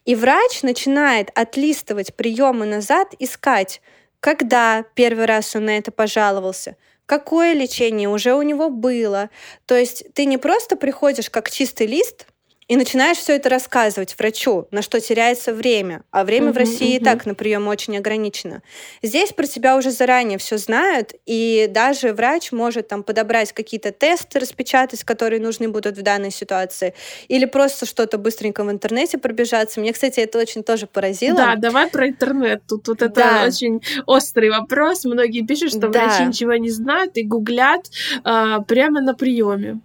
[0.05, 3.81] И врач начинает отлистывать приемы назад, искать,
[4.25, 9.29] когда первый раз он на это пожаловался, какое лечение уже у него было.
[9.67, 12.27] То есть ты не просто приходишь как чистый лист,
[12.69, 16.03] и начинаешь все это рассказывать врачу, на что теряется время.
[16.11, 17.03] А время угу, в России угу.
[17.03, 18.63] и так на прием очень ограничено.
[19.03, 24.39] Здесь про тебя уже заранее все знают, и даже врач может там подобрать какие-то тесты,
[24.39, 26.95] распечатать, которые нужны будут в данной ситуации,
[27.29, 29.81] или просто что-то быстренько в интернете пробежаться.
[29.81, 31.37] Мне, кстати, это очень тоже поразило.
[31.37, 32.63] Да, давай про интернет.
[32.67, 33.45] Тут вот это да.
[33.47, 35.05] очень острый вопрос.
[35.05, 36.07] Многие пишут, что да.
[36.07, 37.87] врачи ничего не знают и гуглят
[38.23, 39.81] а, прямо на приеме.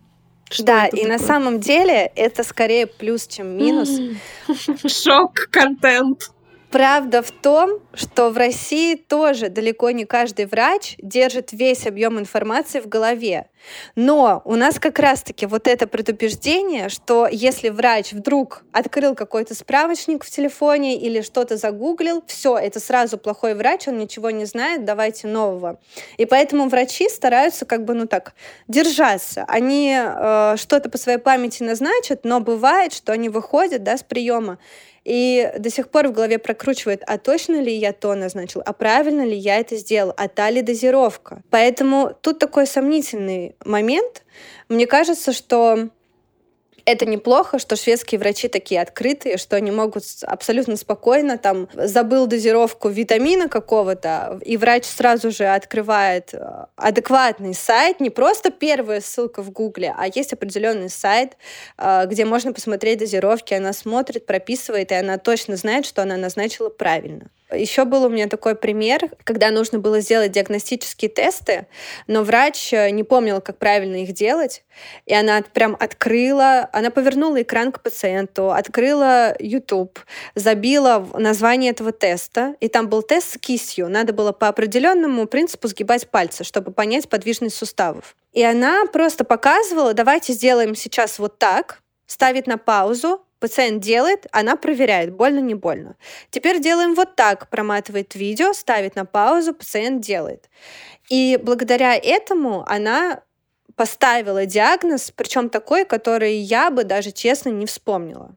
[0.49, 1.07] Что да, и такое?
[1.07, 3.89] на самом деле это скорее плюс, чем минус.
[4.85, 6.31] Шок-контент.
[6.71, 12.79] Правда в том, что в России тоже далеко не каждый врач держит весь объем информации
[12.79, 13.47] в голове.
[13.95, 20.23] Но у нас как раз-таки вот это предупреждение, что если врач вдруг открыл какой-то справочник
[20.23, 25.27] в телефоне или что-то загуглил, все, это сразу плохой врач, он ничего не знает, давайте
[25.27, 25.79] нового.
[26.17, 28.33] И поэтому врачи стараются как бы, ну так,
[28.67, 29.43] держаться.
[29.47, 34.59] Они э, что-то по своей памяти назначат, но бывает, что они выходят да, с приема
[35.05, 39.25] и до сих пор в голове прокручивает, а точно ли я то назначил, а правильно
[39.25, 41.41] ли я это сделал, а та ли дозировка.
[41.49, 44.23] Поэтому тут такой сомнительный момент.
[44.67, 45.89] Мне кажется, что
[46.91, 52.89] это неплохо, что шведские врачи такие открытые, что они могут абсолютно спокойно, там, забыл дозировку
[52.89, 59.51] витамина какого-то, и врач сразу же открывает э, адекватный сайт, не просто первая ссылка в
[59.51, 61.37] Гугле, а есть определенный сайт,
[61.77, 66.69] э, где можно посмотреть дозировки, она смотрит, прописывает, и она точно знает, что она назначила
[66.69, 67.29] правильно.
[67.51, 71.65] Еще был у меня такой пример, когда нужно было сделать диагностические тесты,
[72.05, 74.63] но врач э, не помнил, как правильно их делать,
[75.07, 79.99] и она прям открыла, она повернула экран к пациенту, открыла YouTube,
[80.35, 83.89] забила название этого теста, и там был тест с кистью.
[83.89, 88.15] Надо было по определенному принципу сгибать пальцы, чтобы понять подвижность суставов.
[88.31, 94.55] И она просто показывала, давайте сделаем сейчас вот так, ставит на паузу, Пациент делает, она
[94.55, 95.95] проверяет, больно, не больно.
[96.29, 100.49] Теперь делаем вот так, проматывает видео, ставит на паузу, пациент делает.
[101.09, 103.21] И благодаря этому она
[103.75, 108.35] поставила диагноз, причем такой, который я бы даже честно не вспомнила.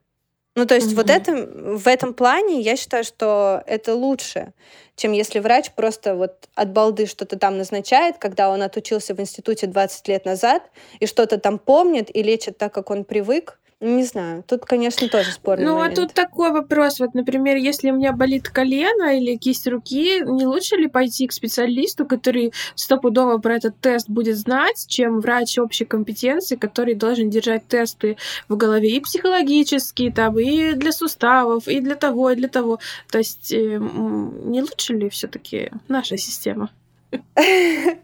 [0.54, 0.96] Ну, то есть угу.
[0.96, 4.52] вот это, в этом плане я считаю, что это лучше,
[4.96, 9.66] чем если врач просто вот от балды что-то там назначает, когда он отучился в институте
[9.66, 10.62] 20 лет назад
[11.00, 13.58] и что-то там помнит и лечит так, как он привык.
[13.82, 15.98] Не знаю, тут, конечно, тоже спорный Ну, момент.
[15.98, 17.00] а тут такой вопрос.
[17.00, 21.32] Вот, например, если у меня болит колено или кисть руки, не лучше ли пойти к
[21.32, 27.66] специалисту, который стопудово про этот тест будет знать, чем врач общей компетенции, который должен держать
[27.66, 28.16] тесты
[28.48, 32.78] в голове и психологические, там, и для суставов, и для того, и для того.
[33.10, 36.70] То есть э, не лучше ли все таки наша система?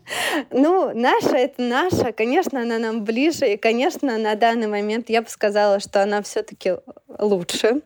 [0.50, 2.12] Ну, наша— это наша.
[2.12, 3.52] Конечно, она нам ближе.
[3.52, 6.74] И, конечно, на данный момент я бы сказала, что она все таки
[7.18, 7.82] лучше.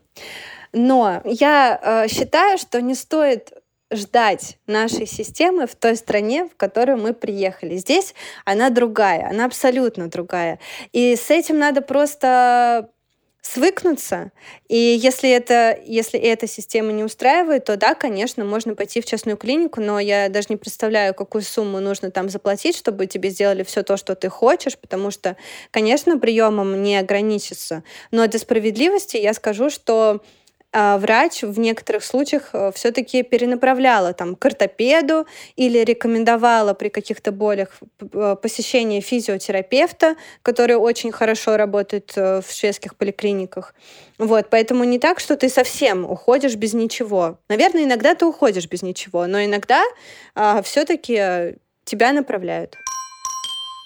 [0.71, 3.53] Но я э, считаю, что не стоит
[3.91, 7.77] ждать нашей системы в той стране, в которую мы приехали.
[7.77, 10.59] Здесь она другая, она абсолютно другая.
[10.91, 12.89] И с этим надо просто
[13.43, 14.31] свыкнуться.
[14.69, 19.37] И если, это, если эта система не устраивает, то да, конечно, можно пойти в частную
[19.37, 23.83] клинику, но я даже не представляю, какую сумму нужно там заплатить, чтобы тебе сделали все
[23.83, 25.35] то, что ты хочешь, потому что,
[25.71, 27.83] конечно, приемом не ограничится.
[28.11, 30.21] Но для справедливости я скажу, что
[30.73, 37.79] врач в некоторых случаях э, все-таки перенаправляла там, к ортопеду или рекомендовала при каких-то болях
[37.99, 43.75] э, посещение физиотерапевта, который очень хорошо работает э, в шведских поликлиниках.
[44.17, 47.37] Вот, поэтому не так, что ты совсем уходишь без ничего.
[47.49, 49.83] Наверное, иногда ты уходишь без ничего, но иногда
[50.35, 52.77] а, все-таки тебя направляют.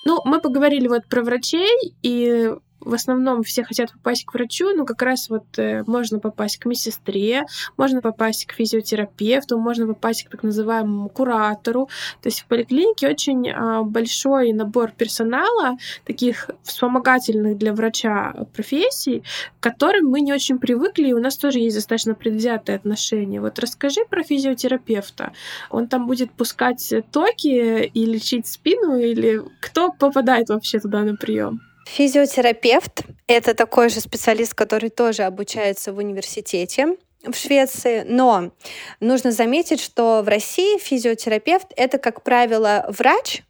[0.06, 4.86] Ну, мы поговорили вот про врачей, и в основном все хотят попасть к врачу, но
[4.86, 10.30] как раз вот э, можно попасть к медсестре, можно попасть к физиотерапевту, можно попасть к
[10.30, 11.90] так называемому куратору.
[12.22, 19.24] То есть в поликлинике очень э, большой набор персонала, таких вспомогательных для врача профессий,
[19.60, 23.42] к которым мы не очень привыкли, и у нас тоже есть достаточно предвзятое отношение.
[23.42, 25.34] Вот расскажи про физиотерапевта.
[25.70, 31.67] Он там будет пускать токи и лечить спину, или кто попадает вообще туда на прием?
[31.94, 38.52] Физиотерапевт— это такой же специалист, который тоже обучается в университете в Швеции, но
[39.00, 43.44] нужно заметить, что в России физиотерапевт— это, как правило, врач,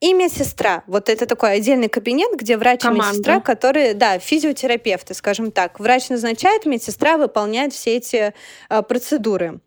[0.00, 0.84] и медсестра.
[0.86, 3.04] Вот это такой отдельный кабинет, где врач Команда.
[3.04, 5.80] и медсестра, которые, да, физиотерапевты, скажем так.
[5.80, 8.32] Врач назначает, медсестра выполняет все эти
[8.68, 9.58] э, процедуры.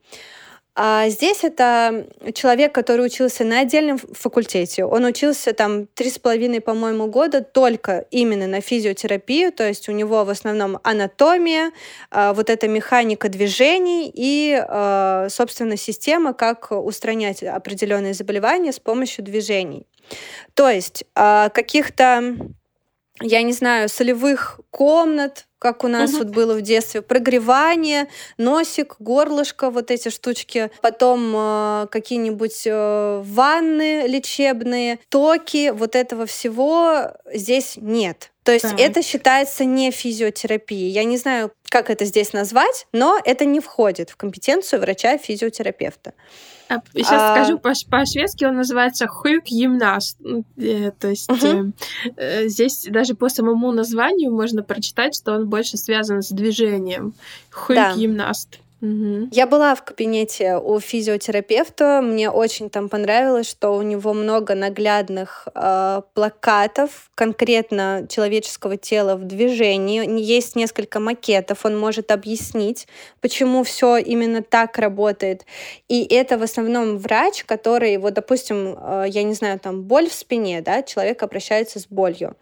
[0.74, 4.86] А здесь это человек, который учился на отдельном факультете.
[4.86, 9.92] Он учился там три с половиной, по-моему, года только именно на физиотерапию, то есть у
[9.92, 11.72] него в основном анатомия,
[12.10, 19.26] а, вот эта механика движений и, а, собственно, система, как устранять определенные заболевания с помощью
[19.26, 19.88] движений.
[20.54, 22.36] То есть каких-то
[23.22, 26.24] я не знаю, солевых комнат, как у нас угу.
[26.24, 28.08] вот было в детстве, прогревание,
[28.40, 37.12] носик, горлышко, вот эти штучки, потом э, какие-нибудь э, ванны лечебные, токи, вот этого всего
[37.32, 38.31] здесь нет.
[38.44, 38.80] То есть так.
[38.80, 40.90] это считается не физиотерапией.
[40.90, 46.14] Я не знаю, как это здесь назвать, но это не входит в компетенцию врача-физиотерапевта.
[46.68, 47.36] А, сейчас а...
[47.36, 50.18] скажу по-шведски, он называется хуйк гимнаст.
[50.58, 51.74] Э, то есть угу.
[52.16, 57.14] э, здесь даже по самому названию можно прочитать, что он больше связан с движением.
[57.52, 57.94] Хуйк да.
[58.82, 59.30] Угу.
[59.32, 62.02] Я была в кабинете у физиотерапевта.
[62.02, 69.26] Мне очень там понравилось, что у него много наглядных э, плакатов конкретно человеческого тела в
[69.26, 70.20] движении.
[70.20, 71.64] Есть несколько макетов.
[71.64, 72.88] Он может объяснить,
[73.22, 75.46] почему все именно так работает.
[75.88, 80.14] И это в основном врач, который, вот, допустим, э, я не знаю, там боль в
[80.14, 82.36] спине, да, человек обращается с болью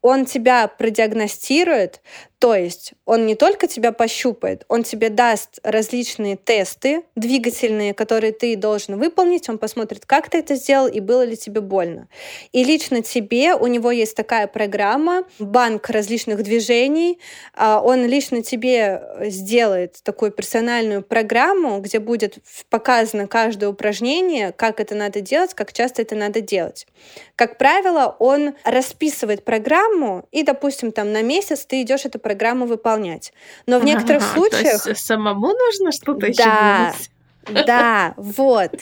[0.00, 2.00] он тебя продиагностирует,
[2.38, 8.54] то есть он не только тебя пощупает, он тебе даст различные тесты двигательные, которые ты
[8.56, 12.06] должен выполнить, он посмотрит, как ты это сделал и было ли тебе больно.
[12.52, 17.18] И лично тебе, у него есть такая программа, банк различных движений,
[17.54, 22.38] а, он лично тебе сделает такую персональную программу, где будет
[22.70, 26.86] показано каждое упражнение, как это надо делать, как часто это надо делать.
[27.34, 29.87] Как правило, он расписывает программу,
[30.30, 33.32] и, допустим, там на месяц ты идешь эту программу выполнять.
[33.66, 34.82] Но в некоторых ага, случаях...
[34.82, 38.72] То есть самому нужно что-то да, еще Да, вот.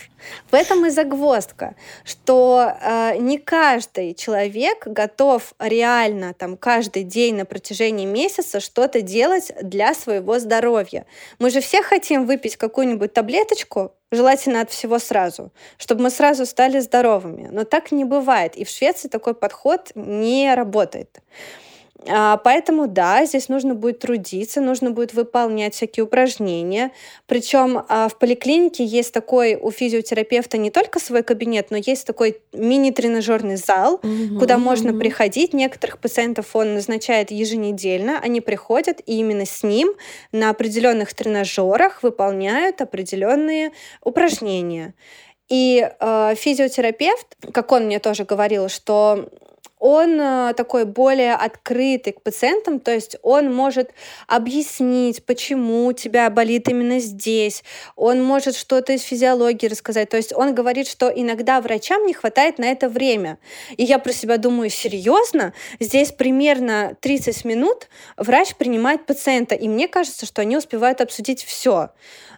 [0.50, 7.44] В этом и загвоздка, что э, не каждый человек готов реально там каждый день на
[7.44, 11.06] протяжении месяца что-то делать для своего здоровья.
[11.38, 16.80] Мы же все хотим выпить какую-нибудь таблеточку, желательно от всего сразу, чтобы мы сразу стали
[16.80, 17.48] здоровыми.
[17.50, 18.56] Но так не бывает.
[18.56, 21.20] И в Швеции такой подход не работает.
[22.08, 26.92] А, поэтому, да, здесь нужно будет трудиться, нужно будет выполнять всякие упражнения.
[27.26, 32.40] Причем а, в поликлинике есть такой у физиотерапевта не только свой кабинет, но есть такой
[32.52, 35.00] мини-тренажерный зал, угу, куда можно угу.
[35.00, 35.52] приходить.
[35.52, 38.18] Некоторых пациентов он назначает еженедельно.
[38.22, 39.92] Они приходят и именно с ним
[40.32, 44.94] на определенных тренажерах выполняют определенные упражнения.
[45.48, 49.28] И э, физиотерапевт, как он мне тоже говорил, что
[49.78, 53.90] он э, такой более открытый к пациентам, то есть он может
[54.26, 57.62] объяснить, почему у тебя болит именно здесь,
[57.94, 62.58] он может что-то из физиологии рассказать, то есть он говорит, что иногда врачам не хватает
[62.58, 63.38] на это время.
[63.76, 65.52] И я про себя думаю, серьезно?
[65.78, 71.90] Здесь примерно 30 минут врач принимает пациента, и мне кажется, что они успевают обсудить все.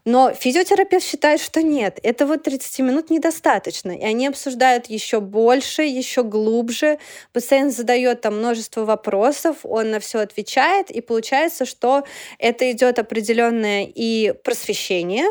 [0.04, 3.90] Но физиотерапевт считает, что нет, этого 30 минут недостаточно.
[3.90, 6.98] И они обсуждают еще больше, еще глубже.
[7.38, 12.02] Пациент задает там множество вопросов, он на все отвечает, и получается, что
[12.40, 15.26] это идет определенное и просвещение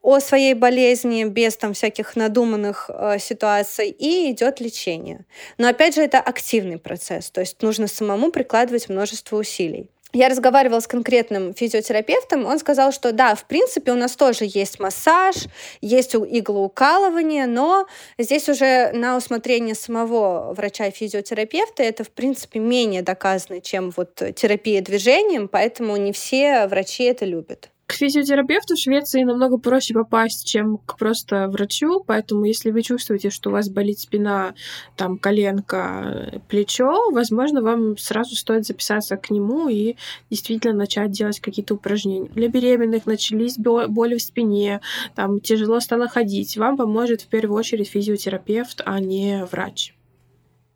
[0.00, 5.24] о своей болезни без там всяких надуманных э, ситуаций, и идет лечение.
[5.58, 10.80] Но опять же, это активный процесс, то есть нужно самому прикладывать множество усилий я разговаривала
[10.80, 15.36] с конкретным физиотерапевтом, он сказал, что да, в принципе, у нас тоже есть массаж,
[15.80, 17.86] есть иглоукалывание, но
[18.18, 25.46] здесь уже на усмотрение самого врача-физиотерапевта это, в принципе, менее доказано, чем вот терапия движением,
[25.46, 27.70] поэтому не все врачи это любят.
[27.88, 33.30] К физиотерапевту в Швеции намного проще попасть, чем к просто врачу, поэтому если вы чувствуете,
[33.30, 34.52] что у вас болит спина,
[34.94, 39.96] там, коленка, плечо, возможно, вам сразу стоит записаться к нему и
[40.28, 42.28] действительно начать делать какие-то упражнения.
[42.28, 44.82] Для беременных начались боли в спине,
[45.14, 49.94] там, тяжело стало ходить, вам поможет в первую очередь физиотерапевт, а не врач.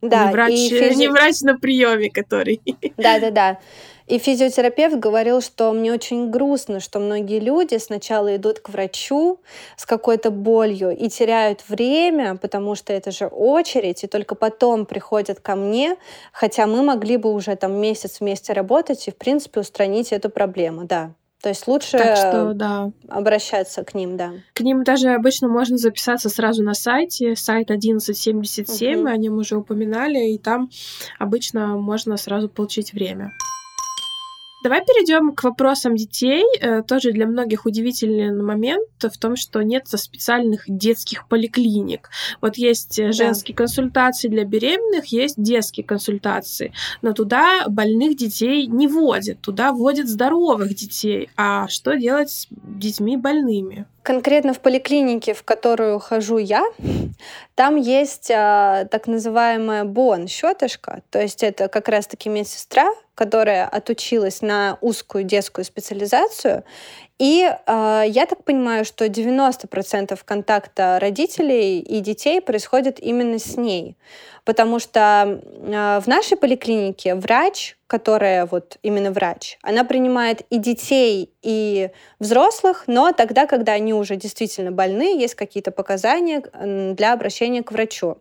[0.01, 0.99] Да, не врач, физи...
[0.99, 2.63] не врач на приеме, который.
[2.97, 3.59] Да, да, да.
[4.07, 9.41] И физиотерапевт говорил, что мне очень грустно, что многие люди сначала идут к врачу
[9.77, 15.41] с какой-то болью и теряют время, потому что это же очередь, и только потом приходят
[15.41, 15.97] ко мне,
[16.33, 20.85] хотя мы могли бы уже там месяц вместе работать и, в принципе, устранить эту проблему,
[20.85, 21.15] да.
[21.43, 22.93] То есть лучше так что, да.
[23.09, 24.31] обращаться к ним, да.
[24.55, 29.09] К ним даже обычно можно записаться сразу на сайте, сайт 1177, угу.
[29.09, 30.71] о нем уже упоминали, и там
[31.19, 33.33] обычно можно сразу получить время.
[34.63, 36.45] Давай перейдем к вопросам детей.
[36.61, 42.11] Э, тоже для многих удивительный момент в том, что нет специальных детских поликлиник.
[42.41, 43.13] Вот есть да.
[43.13, 46.73] женские консультации для беременных, есть детские консультации.
[47.03, 51.29] Но туда больных детей не водят, туда водят здоровых детей.
[51.37, 53.87] А что делать с детьми больными?
[54.03, 56.65] Конкретно в поликлинике, в которую хожу я,
[57.55, 64.43] там есть а, так называемая бон щетышка, то есть это как раз-таки медсестра, которая отучилась
[64.43, 66.65] на узкую детскую специализацию.
[67.23, 73.97] И э, я так понимаю, что 90% контакта родителей и детей происходит именно с ней.
[74.45, 81.31] Потому что э, в нашей поликлинике врач, которая вот именно врач, она принимает и детей,
[81.43, 86.43] и взрослых, но тогда, когда они уже действительно больны, есть какие-то показания
[86.95, 88.19] для обращения к врачу.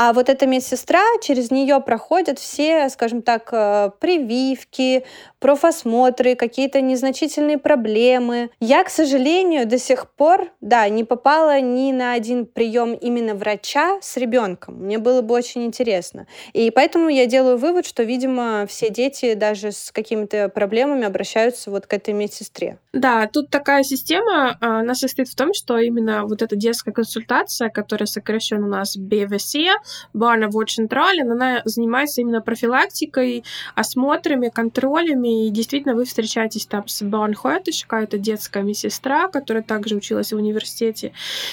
[0.00, 5.04] А вот эта медсестра, через нее проходят все, скажем так, э, прививки,
[5.40, 8.50] профосмотры, какие-то незначительные проблемы.
[8.60, 13.98] Я, к сожалению, до сих пор, да, не попала ни на один прием именно врача
[14.00, 14.76] с ребенком.
[14.84, 16.28] Мне было бы очень интересно.
[16.52, 21.88] И поэтому я делаю вывод, что, видимо, все дети даже с какими-то проблемами обращаются вот
[21.88, 22.78] к этой медсестре.
[22.92, 27.68] Да, тут такая система, а, она состоит в том, что именно вот эта детская консультация,
[27.68, 29.66] которая сокращена у нас BVC,
[30.12, 38.18] Барна-Вотцентрален, она занимается именно профилактикой, осмотрами, контролями, и действительно вы встречаетесь там с Барнхойтышка, это
[38.18, 41.12] детская медсестра, которая также училась в университете,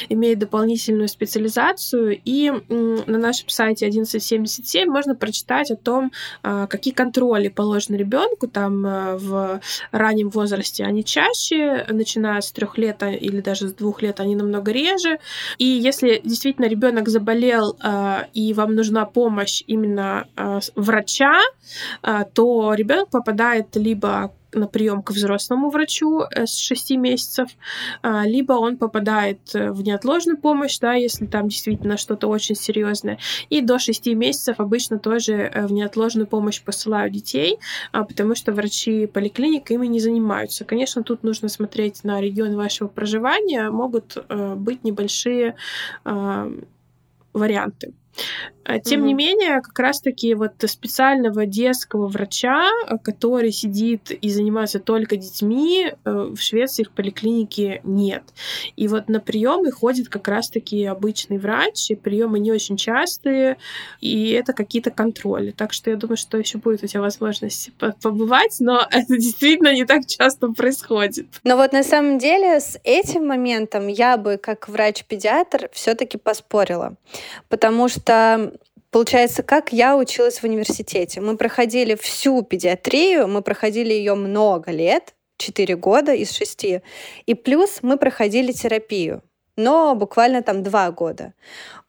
[0.09, 6.11] имеет дополнительную специализацию, и на нашем сайте 1177 можно прочитать о том,
[6.43, 10.83] а, какие контроли положены ребенку там а, в раннем возрасте.
[10.83, 15.19] Они чаще, начиная с трех лет а, или даже с двух лет, они намного реже.
[15.57, 17.77] И если действительно ребенок заболел
[18.33, 21.39] и вам нужна помощь именно э, врача,
[22.03, 27.49] э, то ребенок попадает либо на прием к взрослому врачу э, с 6 месяцев,
[28.01, 33.19] а, либо он попадает э, в неотложную помощь, да, если там действительно что-то очень серьезное.
[33.49, 37.59] И до 6 месяцев обычно тоже э, в неотложную помощь посылают детей,
[37.91, 40.65] а, потому что врачи поликлиник ими не занимаются.
[40.65, 44.17] Конечно, тут нужно смотреть на регион вашего проживания, могут
[44.55, 45.55] быть небольшие
[47.33, 47.93] варианты.
[48.67, 49.07] А, тем угу.
[49.07, 52.67] не менее, как раз-таки вот специального детского врача,
[53.03, 58.23] который сидит и занимается только детьми, э, в Швеции в поликлинике нет.
[58.75, 63.57] И вот на приемы ходит как раз-таки обычный врач, и приемы не очень частые,
[64.01, 65.51] и это какие-то контроли.
[65.51, 69.85] Так что я думаю, что еще будет у тебя возможность побывать, но это действительно не
[69.85, 71.27] так часто происходит.
[71.43, 76.95] Но вот на самом деле с этим моментом я бы, как врач-педиатр, все-таки поспорила.
[77.47, 78.04] Потому что
[78.91, 81.19] Получается, как я училась в университете.
[81.19, 86.65] Мы проходили всю педиатрию, мы проходили ее много лет, 4 года из 6,
[87.25, 89.21] и плюс мы проходили терапию,
[89.57, 91.33] но буквально там 2 года.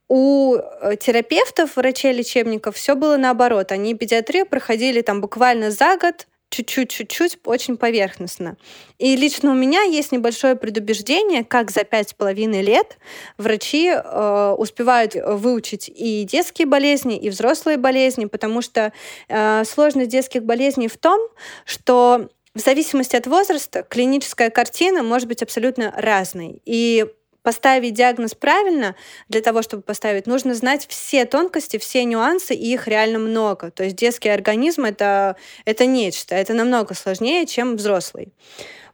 [0.09, 3.73] У э, терапевтов, врачей-лечебников все было наоборот.
[3.73, 8.57] Они педиатрию проходили там буквально за год, чуть-чуть, чуть-чуть, очень поверхностно.
[8.99, 12.99] И лично у меня есть небольшое предубеждение, как за пять с половиной лет
[13.37, 18.93] врачи э, успевают выучить и детские болезни, и взрослые болезни, потому что
[19.29, 21.21] э, сложность детских болезней в том,
[21.65, 26.63] что в зависимости от возраста клиническая картина может быть абсолютно разной.
[26.65, 27.07] И
[27.47, 28.97] поставить диагноз правильно,
[29.29, 33.71] для того, чтобы поставить, нужно знать все тонкости, все нюансы, и их реально много.
[33.71, 38.33] То есть детский организм это, это нечто, это намного сложнее, чем взрослый.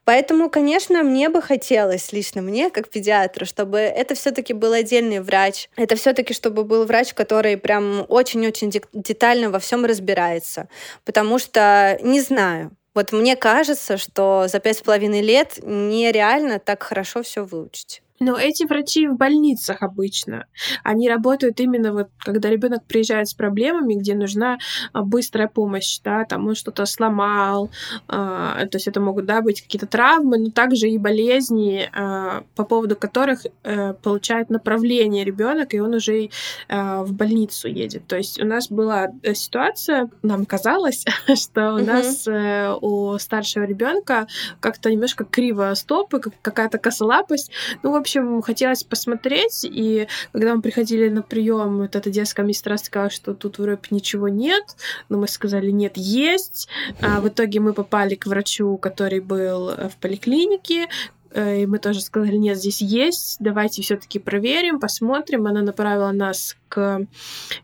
[0.05, 5.71] Поэтому, конечно, мне бы хотелось, лично мне, как педиатру, чтобы это все-таки был отдельный врач.
[5.77, 10.69] Это все-таки, чтобы был врач, который прям очень-очень детально во всем разбирается.
[11.07, 16.83] Потому что, не знаю, вот мне кажется, что за пять с половиной лет нереально так
[16.83, 18.03] хорошо все выучить.
[18.23, 20.47] Но эти врачи в больницах обычно.
[20.85, 24.59] Они работают именно вот, когда ребенок приезжает с проблемами, где нужна
[24.93, 27.71] а, быстрая помощь, да, там он что-то сломал,
[28.09, 32.65] э, то есть это могут, да, быть какие-то травмы, но также и болезни, э, по
[32.65, 36.29] поводу которых э, получает направление ребенок, и он уже
[36.69, 38.07] э, в больницу едет.
[38.07, 41.05] То есть у нас была э, ситуация, нам казалось,
[41.35, 44.29] что у нас э, у старшего ребенка
[44.61, 47.51] как-то немножко криво стопы, какая-то косолапость.
[47.83, 52.45] Ну, в общем, общем, хотелось посмотреть, и когда мы приходили на прием, вот эта детская
[52.45, 54.77] медсестра сказала, что тут в рэп ничего нет,
[55.09, 56.69] но мы сказали, нет, есть.
[57.01, 60.89] А в итоге мы попали к врачу, который был в поликлинике,
[61.35, 65.47] и мы тоже сказали, нет, здесь есть, давайте все-таки проверим, посмотрим.
[65.47, 67.07] Она направила нас к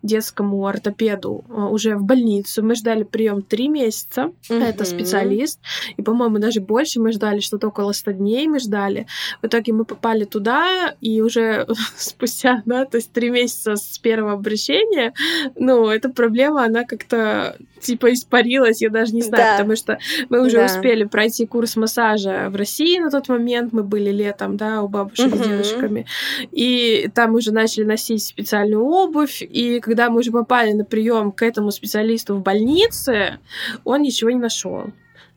[0.02, 2.62] детскому ортопеду э, уже в больницу.
[2.62, 4.32] Мы ждали прием три месяца.
[4.50, 4.64] Mm-hmm.
[4.64, 5.60] Это специалист.
[5.96, 9.06] И, по-моему, даже больше мы ждали, что-то около 100 дней мы ждали.
[9.40, 11.66] В итоге мы попали туда, и уже
[11.96, 15.14] спустя, да, то есть три месяца с первого обращения,
[15.56, 19.52] ну, эта проблема, она как-то типа испарилась, я даже не знаю, да.
[19.52, 19.98] потому что
[20.28, 20.66] мы уже да.
[20.66, 24.88] успели пройти курс массажа в России на тот момент, момент мы были летом, да, у
[24.88, 25.44] бабушек uh-huh.
[25.44, 26.06] с дедушками,
[26.50, 31.42] и там уже начали носить специальную обувь, и когда мы уже попали на прием к
[31.42, 33.38] этому специалисту в больнице,
[33.84, 34.86] он ничего не нашел.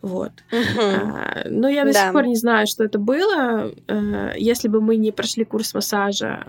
[0.02, 0.32] Вот.
[0.52, 0.80] Uh-huh.
[0.80, 2.06] А, но я до да.
[2.06, 3.72] сих пор не знаю, что это было.
[3.88, 6.44] А, если бы мы не прошли курс массажа,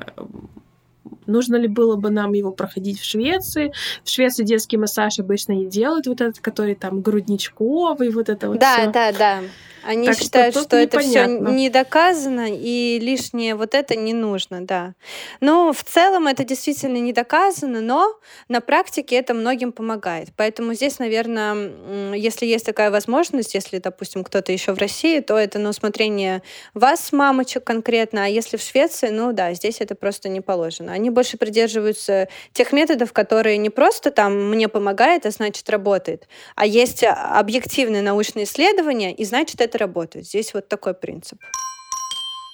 [1.26, 3.72] нужно ли было бы нам его проходить в Швеции.
[4.04, 8.58] В Швеции детский массаж обычно не делают, вот этот, который там грудничковый, вот это вот
[8.58, 8.92] Да, всё.
[8.92, 9.40] да, да.
[9.84, 14.64] Они так считают, что, что это все не доказано, и лишнее вот это не нужно,
[14.64, 14.94] да.
[15.40, 18.18] Но в целом это действительно не доказано, но
[18.48, 20.28] на практике это многим помогает.
[20.36, 25.58] Поэтому здесь, наверное, если есть такая возможность, если, допустим, кто-то еще в России, то это
[25.58, 26.42] на усмотрение
[26.74, 30.92] вас, мамочек конкретно, а если в Швеции, ну да, здесь это просто не положено.
[30.92, 36.66] Они больше придерживаются тех методов, которые не просто там мне помогает, а значит работает, а
[36.66, 40.26] есть объективные научные исследования, и значит это это работает.
[40.26, 41.40] Здесь вот такой принцип.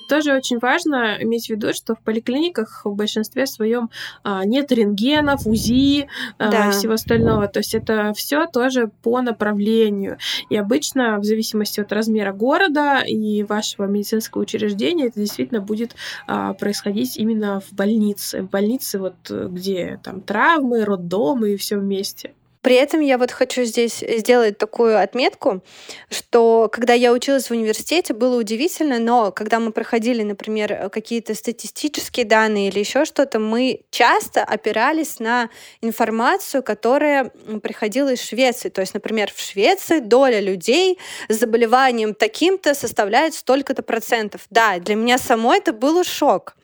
[0.08, 3.90] Тоже очень важно иметь в виду, что в поликлиниках в большинстве своем
[4.22, 6.08] а, нет рентгенов, УЗИ
[6.38, 6.68] а, да.
[6.68, 7.46] и всего остального.
[7.46, 10.16] То есть это все тоже по направлению.
[10.48, 15.94] И обычно, в зависимости от размера города и вашего медицинского учреждения, это действительно будет
[16.26, 18.40] а, происходить именно в больнице.
[18.40, 22.32] В больнице, вот где там травмы, роддомы и все вместе.
[22.61, 25.62] При этом я вот хочу здесь сделать такую отметку,
[26.11, 32.24] что когда я училась в университете, было удивительно, но когда мы проходили, например, какие-то статистические
[32.24, 35.50] данные или еще что-то, мы часто опирались на
[35.80, 37.30] информацию, которая
[37.62, 38.68] приходила из Швеции.
[38.68, 40.98] То есть, например, в Швеции доля людей
[41.28, 44.42] с заболеванием таким-то составляет столько-то процентов.
[44.50, 46.56] Да, для меня самой это был шок.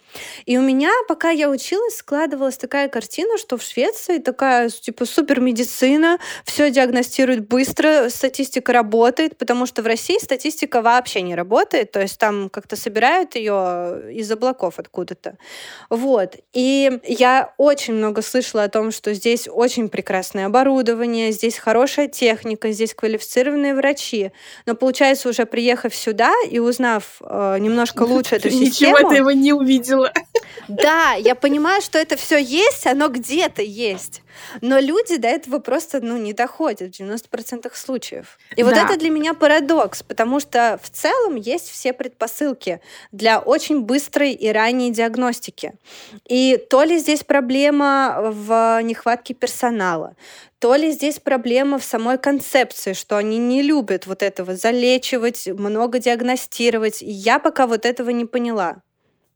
[0.46, 5.40] И у меня, пока я училась, складывалась такая картина, что в Швеции такая, типа, супер
[5.40, 12.00] медицина, все диагностирует быстро, статистика работает, потому что в России статистика вообще не работает, то
[12.00, 15.36] есть там как-то собирают ее из облаков откуда-то.
[15.90, 16.36] Вот.
[16.52, 22.70] И я очень много слышала о том, что здесь очень прекрасное оборудование, здесь хорошая техника,
[22.70, 24.32] здесь квалифицированные врачи.
[24.66, 28.96] Но получается, уже приехав сюда и узнав э, немножко лучше эту систему...
[28.96, 30.12] Ничего ты его не увидела было.
[30.68, 34.22] Да, я понимаю, что это все есть, оно где-то есть.
[34.60, 38.38] Но люди до этого просто ну, не доходят в 90% случаев.
[38.56, 38.68] И да.
[38.68, 42.80] вот это для меня парадокс, потому что в целом есть все предпосылки
[43.12, 45.74] для очень быстрой и ранней диагностики.
[46.26, 50.16] И то ли здесь проблема в нехватке персонала,
[50.58, 55.98] то ли здесь проблема в самой концепции, что они не любят вот этого залечивать, много
[55.98, 57.02] диагностировать.
[57.02, 58.83] И я пока вот этого не поняла.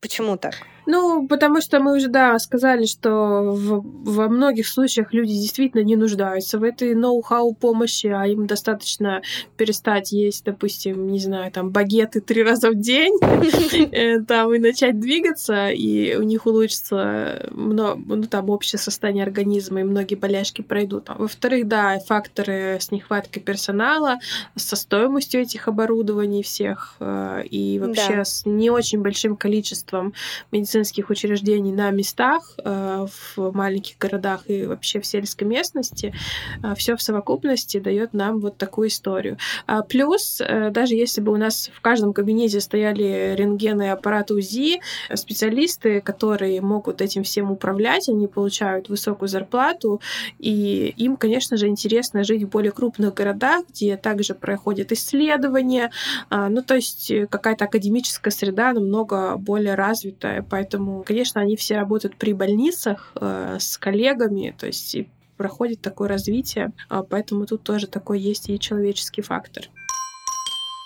[0.01, 0.55] Почему так?
[0.91, 3.11] Ну, потому что мы уже, да, сказали, что
[3.53, 9.20] в, во многих случаях люди действительно не нуждаются в этой ноу-хау помощи, а им достаточно
[9.59, 13.12] перестать есть, допустим, не знаю, там, багеты три раза в день,
[13.93, 19.84] э, там, и начать двигаться, и у них улучшится ну, там, общее состояние организма, и
[19.84, 21.11] многие болячки пройдут.
[21.11, 24.16] Во-вторых, да, факторы с нехваткой персонала,
[24.57, 30.14] со стоимостью этих оборудований всех, э, и вообще с не очень большим количеством
[30.51, 33.07] медицинских медицинских учреждений на местах э,
[33.37, 36.14] в маленьких городах и вообще в сельской местности,
[36.62, 39.39] э, все в совокупности дает нам вот такую историю.
[39.66, 44.35] А плюс, э, даже если бы у нас в каждом кабинете стояли рентгены и аппараты
[44.35, 44.81] УЗИ,
[45.14, 50.01] специалисты, которые могут этим всем управлять, они получают высокую зарплату,
[50.39, 55.91] и им, конечно же, интересно жить в более крупных городах, где также проходят исследования,
[56.31, 61.76] а, ну, то есть какая-то академическая среда намного более развитая, поэтому Поэтому, конечно, они все
[61.76, 65.08] работают при больницах э, с коллегами, то есть и
[65.38, 69.64] проходит такое развитие, э, поэтому тут тоже такой есть и человеческий фактор.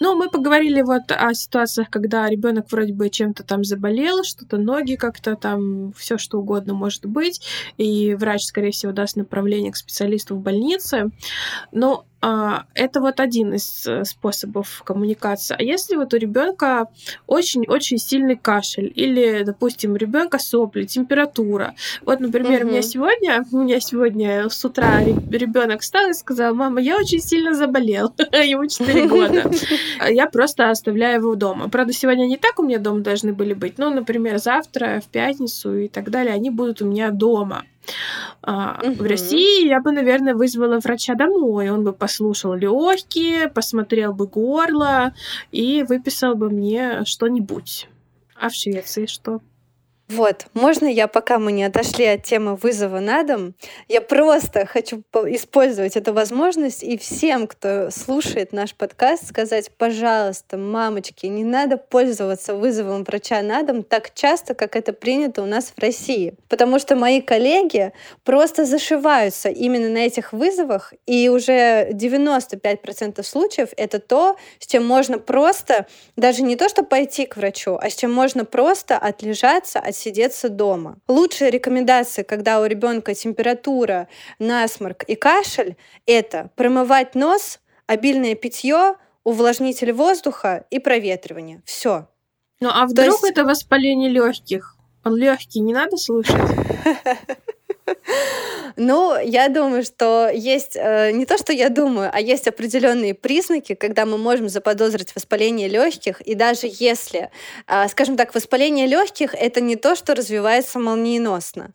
[0.00, 4.94] Ну, мы поговорили вот о ситуациях, когда ребенок вроде бы чем-то там заболел, что-то ноги
[4.94, 7.40] как-то там, все что угодно может быть,
[7.76, 11.10] и врач, скорее всего, даст направление к специалисту в больнице.
[11.72, 15.56] Но это вот один из э, способов коммуникации.
[15.58, 16.86] А если вот у ребенка
[17.26, 21.74] очень-очень сильный кашель или, допустим, у ребенка сопли, температура.
[22.02, 22.68] Вот, например, угу.
[22.68, 27.20] у меня сегодня, у меня сегодня с утра ребенок встал и сказал, мама, я очень
[27.20, 29.50] сильно заболел, ему 4 года.
[30.08, 31.68] Я просто оставляю его дома.
[31.68, 35.76] Правда, сегодня не так у меня дома должны были быть, но, например, завтра, в пятницу
[35.76, 37.64] и так далее, они будут у меня дома.
[38.42, 38.94] Угу.
[38.94, 41.70] В России я бы, наверное, вызвала врача домой.
[41.70, 45.14] Он бы послушал легкие, посмотрел бы горло
[45.50, 47.88] и выписал бы мне что-нибудь.
[48.36, 49.40] А в Швеции что?
[50.12, 53.54] Вот, можно я, пока мы не отошли от темы вызова на дом,
[53.88, 61.24] я просто хочу использовать эту возможность и всем, кто слушает наш подкаст, сказать, пожалуйста, мамочки,
[61.24, 65.80] не надо пользоваться вызовом врача на дом так часто, как это принято у нас в
[65.80, 66.34] России.
[66.50, 73.98] Потому что мои коллеги просто зашиваются именно на этих вызовах, и уже 95% случаев это
[73.98, 75.86] то, с чем можно просто,
[76.16, 80.48] даже не то, что пойти к врачу, а с чем можно просто отлежаться, от отсидеться
[80.48, 80.96] дома.
[81.07, 84.09] Лучшая рекомендация, когда у ребенка температура,
[84.40, 85.76] насморк и кашель,
[86.07, 91.62] это промывать нос, обильное питье, увлажнитель воздуха и проветривание.
[91.64, 92.09] Все.
[92.61, 93.30] Ну а вдруг есть...
[93.30, 94.76] это воспаление легких?
[95.05, 96.34] Он легкий, не надо слушать.
[98.76, 103.74] Ну, я думаю, что есть э, не то, что я думаю, а есть определенные признаки,
[103.74, 107.30] когда мы можем заподозрить воспаление легких, и даже если,
[107.66, 111.72] э, скажем так, воспаление легких это не то, что развивается молниеносно.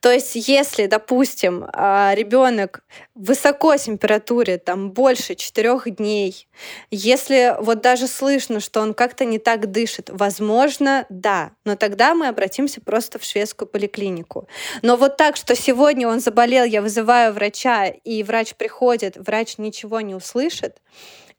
[0.00, 2.82] То есть, если, допустим, э, ребенок
[3.14, 6.48] высоко температуре, там больше четырех дней,
[6.90, 12.28] если вот даже слышно, что он как-то не так дышит, возможно, да, но тогда мы
[12.28, 14.48] обратимся просто в шведскую поликлинику.
[14.82, 19.58] Но вот так, что что сегодня он заболел, я вызываю врача, и врач приходит, врач
[19.58, 20.76] ничего не услышит,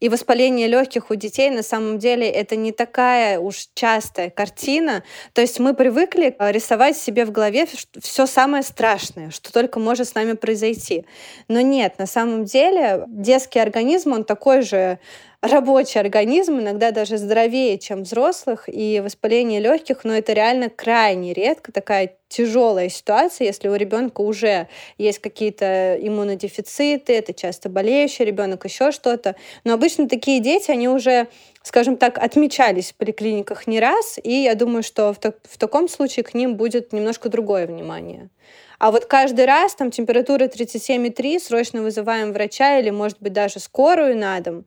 [0.00, 5.02] и воспаление легких у детей на самом деле это не такая уж частая картина.
[5.32, 7.66] То есть мы привыкли э, рисовать себе в голове
[8.02, 11.06] все самое страшное, что только может с нами произойти.
[11.48, 14.98] Но нет, на самом деле детский организм, он такой же
[15.42, 21.72] рабочий организм, иногда даже здоровее, чем взрослых, и воспаление легких, но это реально крайне редко,
[21.72, 28.92] такая тяжелая ситуация, если у ребенка уже есть какие-то иммунодефициты, это часто болеющий ребенок, еще
[28.92, 29.34] что-то.
[29.64, 31.26] Но обычно такие дети, они уже
[31.62, 35.88] скажем так, отмечались в поликлиниках не раз, и я думаю, что в, так, в таком
[35.88, 38.30] случае к ним будет немножко другое внимание.
[38.78, 44.16] А вот каждый раз там температура 37,3, срочно вызываем врача или, может быть, даже скорую
[44.16, 44.64] на дом,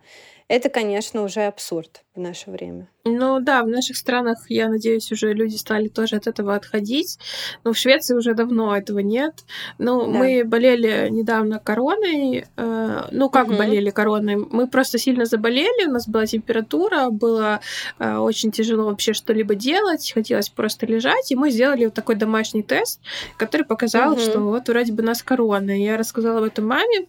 [0.50, 2.88] это, конечно, уже абсурд в наше время.
[3.08, 7.20] Ну да, в наших странах, я надеюсь, уже люди стали тоже от этого отходить.
[7.64, 9.44] Но в Швеции уже давно этого нет.
[9.78, 10.08] Ну, да.
[10.08, 12.46] мы болели недавно короной.
[12.58, 13.58] Э, ну, как угу.
[13.58, 14.38] болели короной?
[14.38, 17.60] Мы просто сильно заболели, у нас была температура, было
[18.00, 21.32] э, очень тяжело вообще что-либо делать, хотелось просто лежать.
[21.32, 23.02] И мы сделали вот такой домашний тест,
[23.38, 24.22] который показал, угу.
[24.22, 25.78] что вот вроде бы у нас корона.
[25.78, 27.06] И я рассказала об этом маме,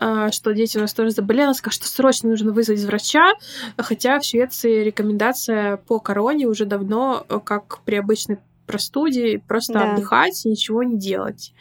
[0.00, 1.44] э, что дети у нас тоже заболели.
[1.44, 3.32] Она сказала, что срочно нужно вызвать врача,
[3.76, 9.92] хотя в Швеции рекомендация по короне уже давно, э, как при обычной простуде, просто да.
[9.92, 11.52] отдыхать и ничего не делать.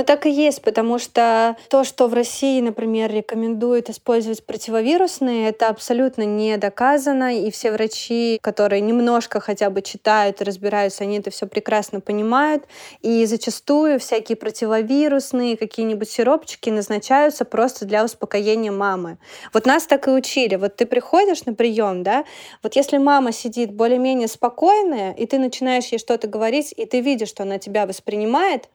[0.00, 5.68] Ну так и есть, потому что то, что в России, например, рекомендуют использовать противовирусные, это
[5.68, 11.28] абсолютно не доказано, и все врачи, которые немножко хотя бы читают и разбираются, они это
[11.28, 12.64] все прекрасно понимают,
[13.02, 19.18] и зачастую всякие противовирусные какие-нибудь сиропчики назначаются просто для успокоения мамы.
[19.52, 20.56] Вот нас так и учили.
[20.56, 22.24] Вот ты приходишь на прием, да,
[22.62, 27.28] вот если мама сидит более-менее спокойная, и ты начинаешь ей что-то говорить, и ты видишь,
[27.28, 28.70] что она тебя воспринимает,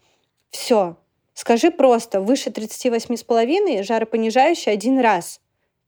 [0.52, 0.98] все,
[1.36, 5.42] Скажи просто, выше 38,5 жаропонижающий один раз.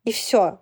[0.03, 0.59] И все.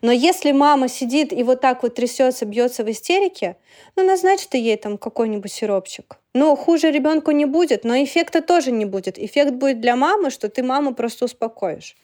[0.00, 3.56] Но если мама сидит и вот так вот трясется, бьется в истерике,
[3.96, 6.18] ну назначь ей там какой-нибудь сиропчик.
[6.34, 9.18] Ну, хуже ребенку не будет, но эффекта тоже не будет.
[9.18, 11.96] Эффект будет для мамы, что ты маму просто успокоишь.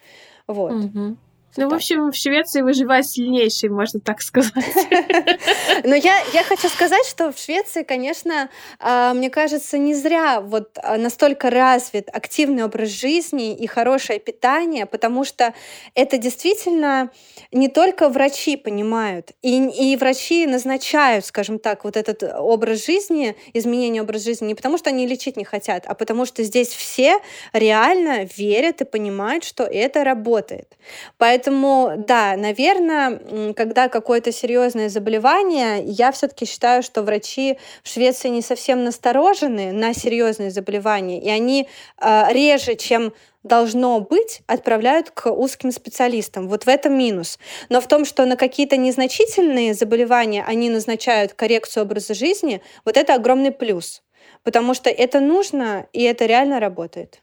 [0.46, 0.72] Вот.
[0.72, 1.16] Угу.
[1.56, 4.52] Ну, в общем, в Швеции выживает сильнейший, можно так сказать.
[5.84, 8.50] Но я, я хочу сказать, что в Швеции, конечно,
[8.80, 14.86] а, мне кажется, не зря вот а, настолько развит активный образ жизни и хорошее питание,
[14.86, 15.54] потому что
[15.94, 17.10] это действительно
[17.52, 24.02] не только врачи понимают, и, и врачи назначают, скажем так, вот этот образ жизни, изменение
[24.02, 27.18] образа жизни, не потому что они лечить не хотят, а потому что здесь все
[27.52, 30.76] реально верят и понимают, что это работает.
[31.16, 38.28] Поэтому Поэтому, да, наверное, когда какое-то серьезное заболевание, я все-таки считаю, что врачи в Швеции
[38.28, 41.68] не совсем насторожены на серьезные заболевания, и они
[42.00, 46.48] э, реже, чем должно быть, отправляют к узким специалистам.
[46.48, 47.38] Вот в этом минус.
[47.68, 53.14] Но в том, что на какие-то незначительные заболевания они назначают коррекцию образа жизни, вот это
[53.14, 54.02] огромный плюс.
[54.44, 57.20] Потому что это нужно, и это реально работает.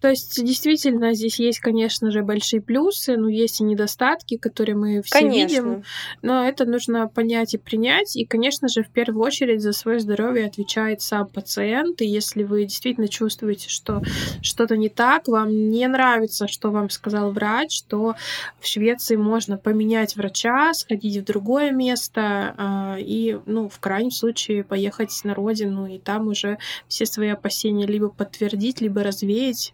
[0.00, 5.02] То есть, действительно, здесь есть, конечно же, большие плюсы, но есть и недостатки, которые мы
[5.02, 5.56] все конечно.
[5.56, 5.84] видим.
[6.22, 8.14] Но это нужно понять и принять.
[8.16, 12.00] И, конечно же, в первую очередь за свое здоровье отвечает сам пациент.
[12.00, 14.02] И если вы действительно чувствуете, что
[14.40, 18.14] что-то не так, вам не нравится, что вам сказал врач, то
[18.60, 24.62] в Швеции можно поменять врача, сходить в другое место э, и, ну, в крайнем случае,
[24.62, 29.72] поехать на родину и там уже все свои опасения либо подтвердить, либо развеять.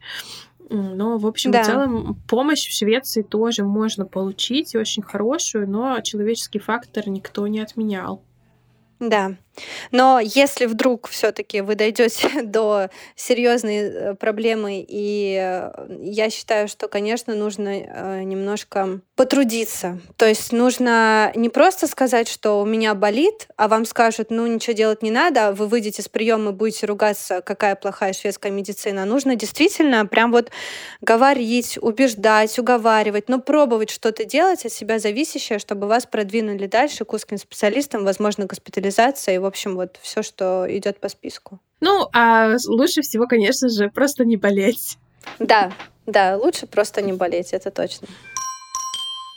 [0.71, 1.63] Но, в общем, да.
[1.63, 7.61] в целом помощь в Швеции тоже можно получить, очень хорошую, но человеческий фактор никто не
[7.61, 8.23] отменял.
[8.99, 9.37] Да.
[9.93, 16.89] Но если вдруг все-таки вы дойдете до серьезной э, проблемы, и э, я считаю, что,
[16.89, 19.99] конечно, нужно э, немножко потрудиться.
[20.17, 24.75] То есть нужно не просто сказать, что у меня болит, а вам скажут, ну ничего
[24.75, 29.05] делать не надо, вы выйдете с приема и будете ругаться, какая плохая шведская медицина.
[29.05, 30.51] Нужно действительно прям вот
[31.01, 37.13] говорить, убеждать, уговаривать, но пробовать что-то делать от себя зависящее, чтобы вас продвинули дальше к
[37.13, 41.61] узким специалистам, возможно, госпитализация и в общем, вот все, что идет по списку.
[41.81, 44.97] Ну, а лучше всего, конечно же, просто не болеть.
[45.39, 45.71] Да,
[46.07, 48.09] да, лучше просто не болеть, это точно.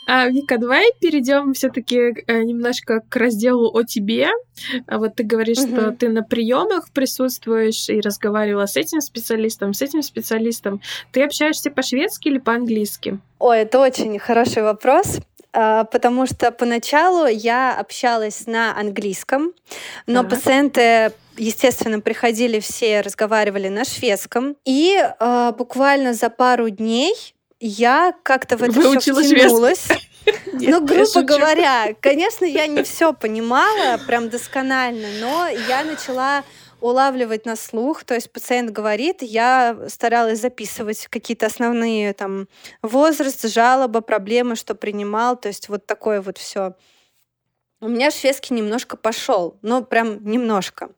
[0.10, 4.30] А, Вика, давай перейдем все-таки э, немножко к разделу о тебе.
[4.88, 5.68] А вот ты говоришь, угу.
[5.68, 10.80] что ты на приемах присутствуешь и разговаривала с этим специалистом, с этим специалистом.
[11.12, 13.20] Ты общаешься по-шведски или по-английски?
[13.40, 15.20] Ой, это очень хороший вопрос.
[15.54, 19.54] А, потому что поначалу я общалась на английском,
[20.06, 20.32] но так.
[20.32, 24.56] пациенты естественно, приходили все, разговаривали на шведском.
[24.66, 27.14] И э, буквально за пару дней
[27.60, 29.88] я как-то в это все втянулась.
[30.52, 36.44] Ну, грубо говоря, конечно, я не все понимала прям досконально, но я начала
[36.80, 42.48] улавливать на слух, то есть пациент говорит, я старалась записывать какие-то основные там
[42.82, 46.74] возраст, жалоба, проблемы, что принимал, то есть вот такое вот все.
[47.80, 50.90] У меня шведский немножко пошел, но прям немножко.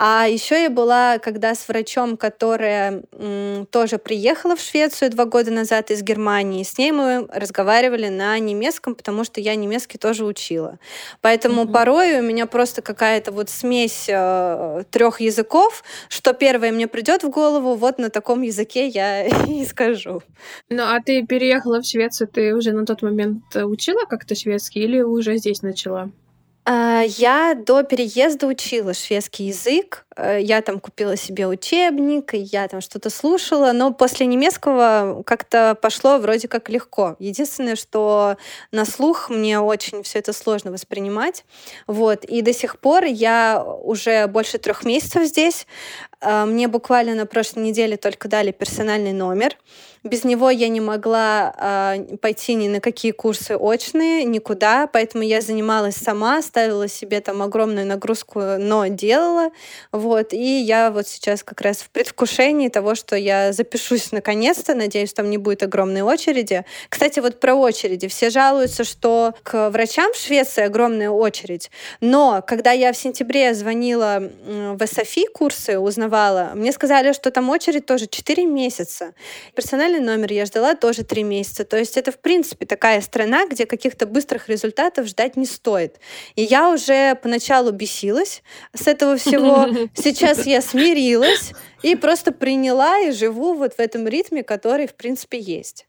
[0.00, 5.50] А еще я была, когда с врачом, которая м, тоже приехала в Швецию два года
[5.50, 10.78] назад из Германии, с ней мы разговаривали на немецком, потому что я немецкий тоже учила.
[11.20, 11.72] Поэтому mm-hmm.
[11.72, 17.30] порой у меня просто какая-то вот смесь э, трех языков, что первое мне придет в
[17.30, 20.22] голову, вот на таком языке я и скажу.
[20.68, 25.00] Ну, а ты переехала в Швецию, ты уже на тот момент учила как-то шведский или
[25.00, 26.07] уже здесь начала?
[26.70, 30.04] А, я до переезда учила шведский язык.
[30.18, 36.18] Э, я там купила себе учебник, я там что-то слушала, но после немецкого как-то пошло
[36.18, 37.14] вроде как легко.
[37.20, 38.36] Единственное, что
[38.72, 41.44] на слух мне очень все это сложно воспринимать.
[41.86, 42.24] Вот.
[42.24, 45.66] И до сих пор я уже больше трех месяцев здесь.
[46.20, 49.56] А, мне буквально на прошлой неделе только дали персональный номер.
[50.04, 51.54] Без него я не могла
[51.96, 57.42] э, пойти ни на какие курсы очные, никуда, поэтому я занималась сама, ставила себе там
[57.42, 59.50] огромную нагрузку, но делала.
[59.90, 65.12] Вот, и я вот сейчас как раз в предвкушении того, что я запишусь наконец-то, надеюсь,
[65.12, 66.64] там не будет огромной очереди.
[66.88, 68.08] Кстати, вот про очереди.
[68.08, 74.22] Все жалуются, что к врачам в Швеции огромная очередь, но когда я в сентябре звонила
[74.46, 79.14] в САФИ курсы, узнавала, мне сказали, что там очередь тоже 4 месяца.
[79.54, 81.64] Персональный номер я ждала тоже три месяца.
[81.64, 85.96] То есть это, в принципе, такая страна, где каких-то быстрых результатов ждать не стоит.
[86.36, 88.42] И я уже поначалу бесилась
[88.74, 89.66] с этого всего.
[90.02, 95.38] Сейчас я смирилась и просто приняла и живу вот в этом ритме, который, в принципе,
[95.38, 95.86] есть.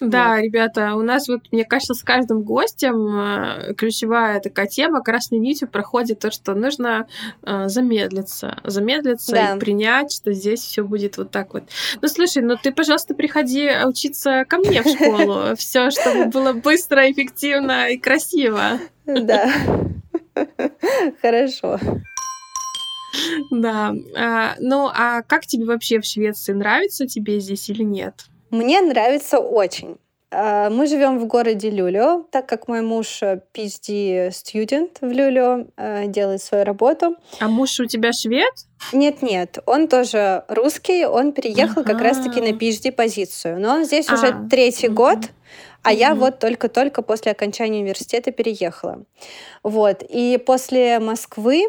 [0.00, 0.42] Да, вот.
[0.42, 5.68] ребята, у нас вот, мне кажется, с каждым гостем э, ключевая такая тема красной нитью
[5.68, 7.06] проходит то, что нужно
[7.42, 9.54] э, замедлиться, замедлиться да.
[9.54, 11.64] и принять, что здесь все будет вот так вот.
[12.02, 15.54] Ну, слушай, ну ты, пожалуйста, приходи учиться ко мне в школу.
[15.56, 18.80] Все, чтобы было быстро, эффективно и красиво.
[19.06, 19.48] Да.
[21.22, 21.78] Хорошо.
[23.50, 23.94] Да.
[24.16, 26.52] А, ну, а как тебе вообще в Швеции?
[26.52, 28.26] Нравится тебе здесь или нет?
[28.50, 29.96] Мне нравится очень.
[30.34, 36.42] А, мы живем в городе Люлио, так как мой муж PhD-студент в Люлио, а, делает
[36.42, 37.16] свою работу.
[37.40, 38.52] А муж у тебя швед?
[38.92, 41.92] Нет-нет, он тоже русский, он переехал ага.
[41.92, 43.60] как раз-таки на PhD-позицию.
[43.60, 44.14] Но он здесь а.
[44.14, 44.96] уже третий угу.
[44.96, 45.18] год,
[45.82, 45.98] а угу.
[45.98, 49.04] я вот только-только после окончания университета переехала.
[49.62, 50.02] Вот.
[50.08, 51.64] И после Москвы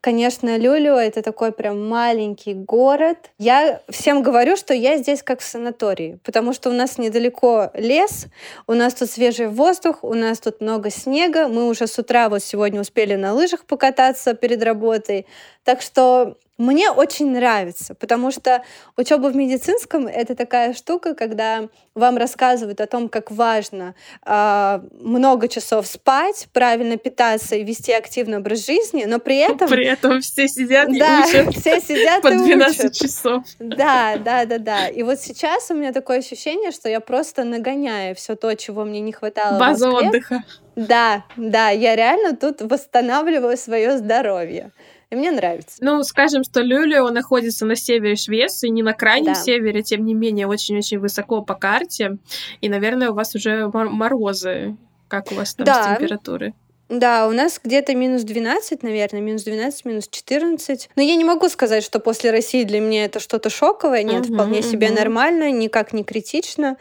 [0.00, 3.30] Конечно, Люлю— это такой прям маленький город.
[3.38, 8.26] Я всем говорю, что я здесь как в санатории, потому что у нас недалеко лес,
[8.68, 11.48] у нас тут свежий воздух, у нас тут много снега.
[11.48, 15.26] Мы уже с утра вот сегодня успели на лыжах покататься перед работой.
[15.64, 18.62] Так что мне очень нравится, потому что
[18.96, 23.94] учеба в медицинском это такая штука, когда вам рассказывают о том, как важно
[24.24, 29.68] э, много часов спать, правильно питаться и вести активный образ жизни, но при этом...
[29.68, 32.94] При этом все сидят и да, учат все сидят по 12 учат.
[32.94, 33.44] часов.
[33.58, 34.88] Да, да, да, да.
[34.88, 39.00] И вот сейчас у меня такое ощущение, что я просто нагоняю все то, чего мне
[39.00, 40.42] не хватало База отдыха.
[40.74, 44.72] Да, да, я реально тут восстанавливаю свое здоровье.
[45.10, 45.76] И мне нравится.
[45.80, 49.34] Ну, скажем, что Люлио находится на севере Швеции, не на крайнем да.
[49.34, 52.18] севере, тем не менее, очень-очень высоко по карте.
[52.60, 54.76] И, наверное, у вас уже морозы.
[55.08, 55.94] Как у вас там да.
[55.94, 56.54] с температурой?
[56.88, 60.90] Да, у нас где-то минус 12, наверное, минус 12, минус 14.
[60.94, 64.04] Но я не могу сказать, что после России для меня это что-то шоковое.
[64.04, 64.70] Нет, uh-huh, вполне uh-huh.
[64.70, 66.76] себе нормально, никак не критично.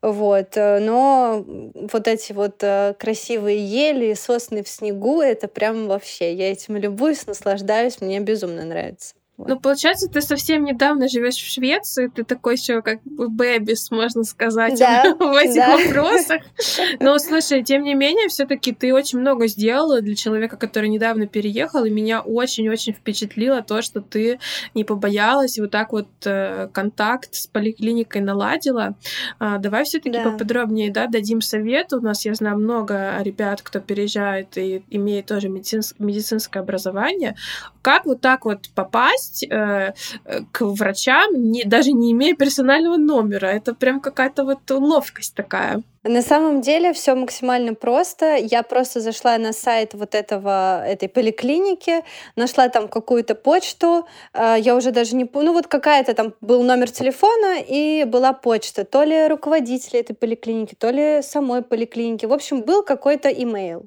[0.00, 0.56] Вот.
[0.56, 6.32] Э, но вот эти вот э, красивые ели, сосны в снегу, это прям вообще.
[6.32, 9.14] Я этим любуюсь, наслаждаюсь, мне безумно нравится.
[9.46, 14.24] Ну, получается, ты совсем недавно живешь в Швеции, ты такой еще как бы бэбис, можно
[14.24, 15.76] сказать, да, в этих да.
[15.76, 16.42] вопросах.
[17.00, 21.84] Но, слушай, тем не менее, все-таки ты очень много сделала для человека, который недавно переехал,
[21.84, 24.38] и меня очень-очень впечатлило то, что ты
[24.74, 28.94] не побоялась и вот так вот э, контакт с поликлиникой наладила.
[29.38, 30.24] А, давай все-таки да.
[30.24, 31.92] поподробнее, да, дадим совет.
[31.92, 37.36] У нас, я знаю, много ребят, кто переезжает и имеет тоже медицинское образование.
[37.82, 42.96] Как вот так вот попасть попасть э, э, к врачам, не, даже не имея персонального
[42.96, 43.46] номера.
[43.46, 45.82] Это прям какая-то вот ловкость такая.
[46.02, 48.36] На самом деле все максимально просто.
[48.36, 52.02] Я просто зашла на сайт вот этого, этой поликлиники,
[52.36, 56.62] нашла там какую-то почту, э, я уже даже не помню, ну вот какая-то там был
[56.62, 62.24] номер телефона и была почта, то ли руководителя этой поликлиники, то ли самой поликлиники.
[62.24, 63.84] В общем, был какой-то имейл.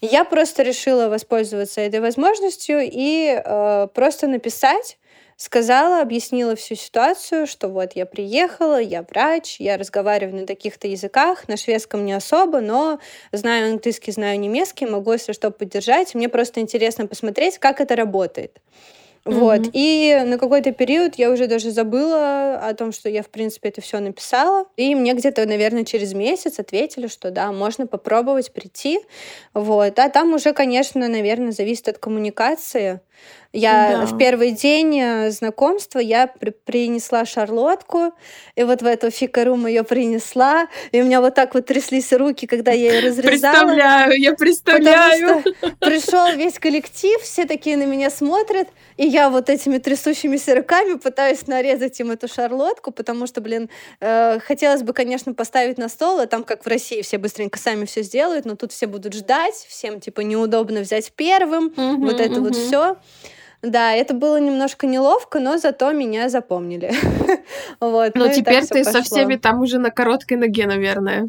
[0.00, 4.96] Я просто решила воспользоваться этой возможностью и э, просто написать
[5.40, 11.48] сказала, объяснила всю ситуацию, что вот я приехала, я врач, я разговариваю на таких-то языках,
[11.48, 13.00] на шведском не особо, но
[13.32, 16.14] знаю английский, знаю немецкий, могу, если что, поддержать.
[16.14, 18.60] Мне просто интересно посмотреть, как это работает.
[19.24, 19.60] Вот.
[19.60, 19.70] Mm-hmm.
[19.72, 23.80] И на какой-то период я уже даже забыла о том, что я, в принципе, это
[23.80, 24.66] все написала.
[24.76, 29.00] И мне где-то, наверное, через месяц ответили, что да, можно попробовать прийти.
[29.52, 29.98] Вот.
[29.98, 33.00] А там уже, конечно, наверное, зависит от коммуникации.
[33.52, 34.06] Я да.
[34.06, 38.14] в первый день э, знакомства я при принесла шарлотку,
[38.54, 42.46] и вот в эту fikarum ее принесла, и у меня вот так вот тряслись руки,
[42.46, 43.30] когда я ее разрезала.
[43.30, 45.42] Представляю, я представляю.
[45.80, 51.44] пришел весь коллектив, все такие на меня смотрят, и я вот этими трясущимися руками пытаюсь
[51.48, 53.68] нарезать им эту шарлотку, потому что, блин,
[54.00, 57.84] э, хотелось бы, конечно, поставить на стол, а там, как в России, все быстренько сами
[57.84, 62.34] все сделают, но тут все будут ждать, всем типа неудобно взять первым, угу, вот это
[62.34, 62.44] угу.
[62.44, 62.96] вот все.
[63.62, 66.92] Да, это было немножко неловко, но зато меня запомнили.
[67.80, 71.28] вот, ну, ну теперь ты со всеми там уже на короткой ноге, наверное.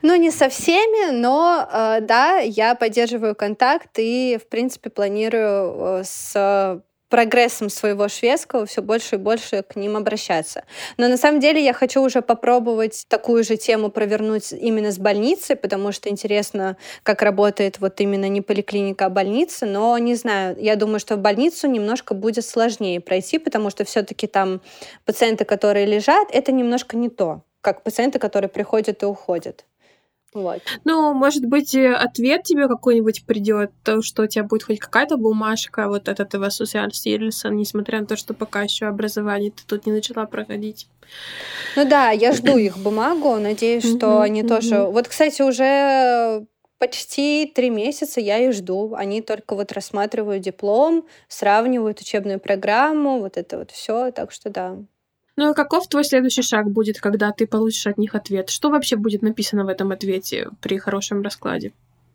[0.00, 6.02] Ну, не со всеми, но э, да, я поддерживаю контакт и, в принципе, планирую э,
[6.04, 10.64] с прогрессом своего шведского все больше и больше к ним обращаться.
[10.96, 15.54] Но на самом деле я хочу уже попробовать такую же тему провернуть именно с больницей,
[15.54, 19.66] потому что интересно, как работает вот именно не поликлиника, а больница.
[19.66, 24.26] Но не знаю, я думаю, что в больницу немножко будет сложнее пройти, потому что все-таки
[24.26, 24.62] там
[25.04, 29.66] пациенты, которые лежат, это немножко не то, как пациенты, которые приходят и уходят.
[30.34, 30.62] Вот.
[30.84, 35.88] Ну, может быть, ответ тебе какой-нибудь придет, то, что у тебя будет хоть какая-то бумажка
[35.88, 40.24] вот от этого Социальстирлиса, несмотря на то, что пока еще образование ты тут не начала
[40.26, 40.88] проходить.
[41.76, 44.84] Ну да, я жду их бумагу, надеюсь, что они тоже...
[44.84, 46.46] Вот, кстати, уже
[46.78, 48.94] почти три месяца я их жду.
[48.96, 54.10] Они только вот рассматривают диплом, сравнивают учебную программу, вот это вот все.
[54.10, 54.78] Так что да,
[55.36, 58.50] ну а каков твой следующий шаг будет, когда ты получишь от них ответ?
[58.50, 61.72] Что вообще будет написано в этом ответе при хорошем раскладе?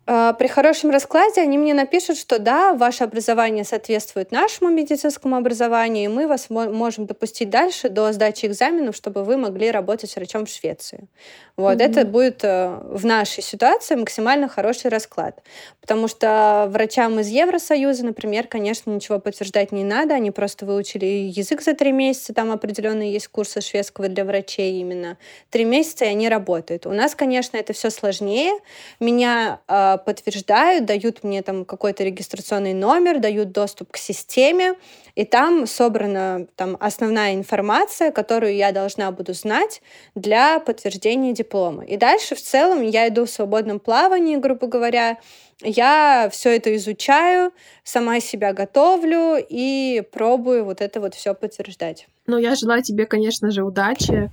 [0.09, 6.05] А, при хорошем раскладе они мне напишут, что да, ваше образование соответствует нашему медицинскому образованию,
[6.05, 10.49] и мы вас можем допустить дальше до сдачи экзаменов, чтобы вы могли работать врачом в
[10.49, 11.09] Швеции.
[11.57, 11.85] Вот mm-hmm.
[11.85, 15.41] это будет э, в нашей ситуации максимально хороший расклад,
[15.81, 21.61] потому что врачам из Евросоюза, например, конечно, ничего подтверждать не надо, они просто выучили язык
[21.61, 25.17] за три месяца, там определенные есть курсы шведского для врачей именно.
[25.49, 26.85] Три месяца и они работают.
[26.85, 28.53] У нас, конечно, это все сложнее.
[28.99, 34.75] Меня э, подтверждают, дают мне там какой-то регистрационный номер, дают доступ к системе,
[35.15, 39.81] и там собрана там основная информация, которую я должна буду знать
[40.15, 41.83] для подтверждения диплома.
[41.85, 45.17] И дальше в целом я иду в свободном плавании, грубо говоря,
[45.61, 47.51] я все это изучаю,
[47.83, 52.07] сама себя готовлю и пробую вот это вот все подтверждать.
[52.30, 54.30] Ну, я желаю тебе, конечно же, удачи.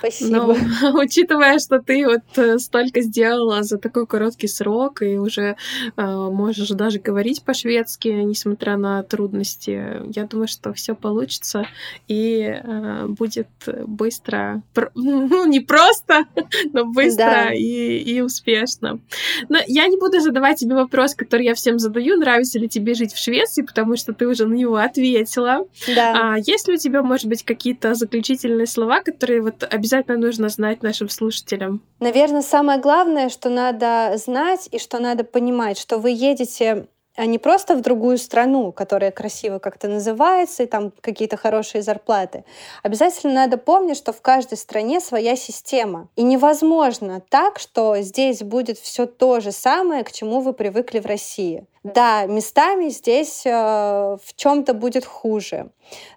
[0.00, 0.54] Спасибо.
[0.82, 5.56] Но, учитывая, что ты вот э, столько сделала за такой короткий срок и уже
[5.96, 11.66] э, можешь даже говорить по-шведски, несмотря на трудности, я думаю, что все получится
[12.06, 13.48] и э, будет
[13.86, 14.60] быстро,
[14.94, 16.24] ну, не просто,
[16.74, 17.54] но быстро да.
[17.54, 19.00] и, и успешно.
[19.48, 23.14] Но я не буду задавать тебе вопрос, который я всем задаю, нравится ли тебе жить
[23.14, 25.66] в Швеции, потому что ты уже на него ответила.
[25.96, 26.34] Да.
[26.34, 30.82] А есть ли у тебя, может быть, какие-то заключительные слова, которые вот обязательно нужно знать
[30.82, 31.82] нашим слушателям?
[32.00, 36.86] Наверное, самое главное, что надо знать и что надо понимать, что вы едете
[37.18, 42.44] а не просто в другую страну, которая красиво как-то называется, и там какие-то хорошие зарплаты.
[42.84, 46.08] Обязательно надо помнить, что в каждой стране своя система.
[46.14, 51.06] И невозможно так, что здесь будет все то же самое, к чему вы привыкли в
[51.06, 51.66] России.
[51.84, 55.70] Да, местами здесь э, в чем-то будет хуже.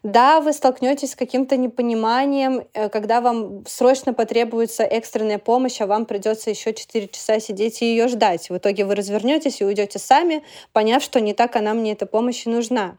[0.03, 6.05] Да, вы столкнетесь с каким-то непониманием, э, когда вам срочно потребуется экстренная помощь, а вам
[6.05, 8.49] придется еще 4 часа сидеть и ее ждать.
[8.49, 10.43] В итоге вы развернетесь и уйдете сами,
[10.73, 12.97] поняв, что не так она мне эта помощь и нужна.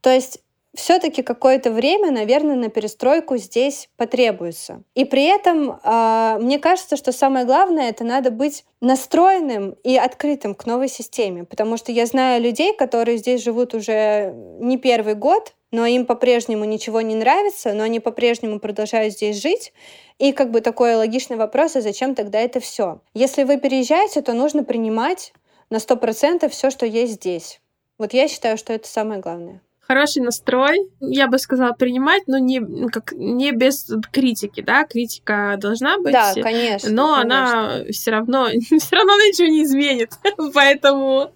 [0.00, 0.40] То есть
[0.74, 4.82] все-таки какое-то время, наверное, на перестройку здесь потребуется.
[4.94, 10.54] И при этом э, мне кажется, что самое главное это надо быть настроенным и открытым
[10.54, 15.54] к новой системе, потому что я знаю людей, которые здесь живут уже не первый год,
[15.72, 19.72] но им по-прежнему ничего не нравится, но они по-прежнему продолжают здесь жить.
[20.18, 23.00] И как бы такой логичный вопрос, а зачем тогда это все?
[23.14, 25.32] Если вы переезжаете, то нужно принимать
[25.68, 27.60] на 100% все, что есть здесь.
[27.98, 32.60] Вот я считаю, что это самое главное хороший настрой, я бы сказала, принимать, но не,
[32.88, 36.12] как, не без критики, да, критика должна быть.
[36.12, 36.90] Да, конечно.
[36.90, 37.20] Но конечно.
[37.22, 40.12] она все равно, все равно ничего не изменит.
[40.54, 41.32] поэтому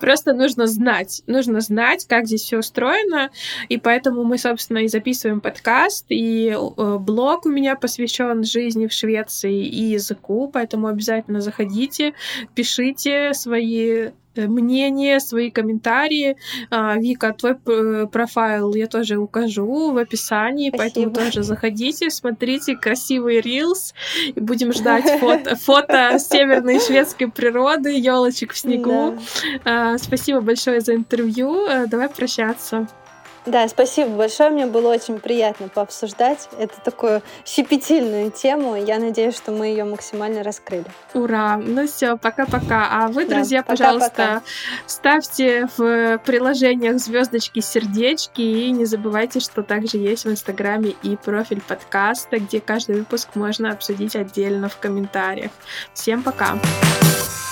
[0.00, 3.30] просто нужно знать, нужно знать, как здесь все устроено,
[3.68, 8.92] и поэтому мы, собственно, и записываем подкаст, и э, блог у меня посвящен жизни в
[8.92, 12.14] Швеции и языку, поэтому обязательно заходите,
[12.54, 16.36] пишите свои мнение, свои комментарии.
[16.70, 17.56] А, Вика, твой
[18.06, 20.82] профайл я тоже укажу в описании, Спасибо.
[20.82, 23.94] поэтому тоже заходите, смотрите красивый рилс,
[24.34, 29.18] и будем ждать фото, фото северной шведской природы, елочек в снегу.
[29.64, 29.98] Да.
[29.98, 31.66] Спасибо большое за интервью.
[31.66, 32.88] Э, давай прощаться.
[33.46, 34.50] Да, спасибо большое.
[34.50, 36.48] Мне было очень приятно пообсуждать.
[36.58, 38.76] Это такую щепетильную тему.
[38.76, 40.86] Я надеюсь, что мы ее максимально раскрыли.
[41.14, 41.56] Ура!
[41.56, 42.88] Ну все, пока-пока.
[42.90, 44.42] А вы, друзья, да, пожалуйста, пока.
[44.86, 51.60] ставьте в приложениях звездочки, сердечки и не забывайте, что также есть в Инстаграме и профиль
[51.60, 55.50] подкаста, где каждый выпуск можно обсудить отдельно в комментариях.
[55.94, 56.32] Всем пока!
[56.32, 57.51] Пока.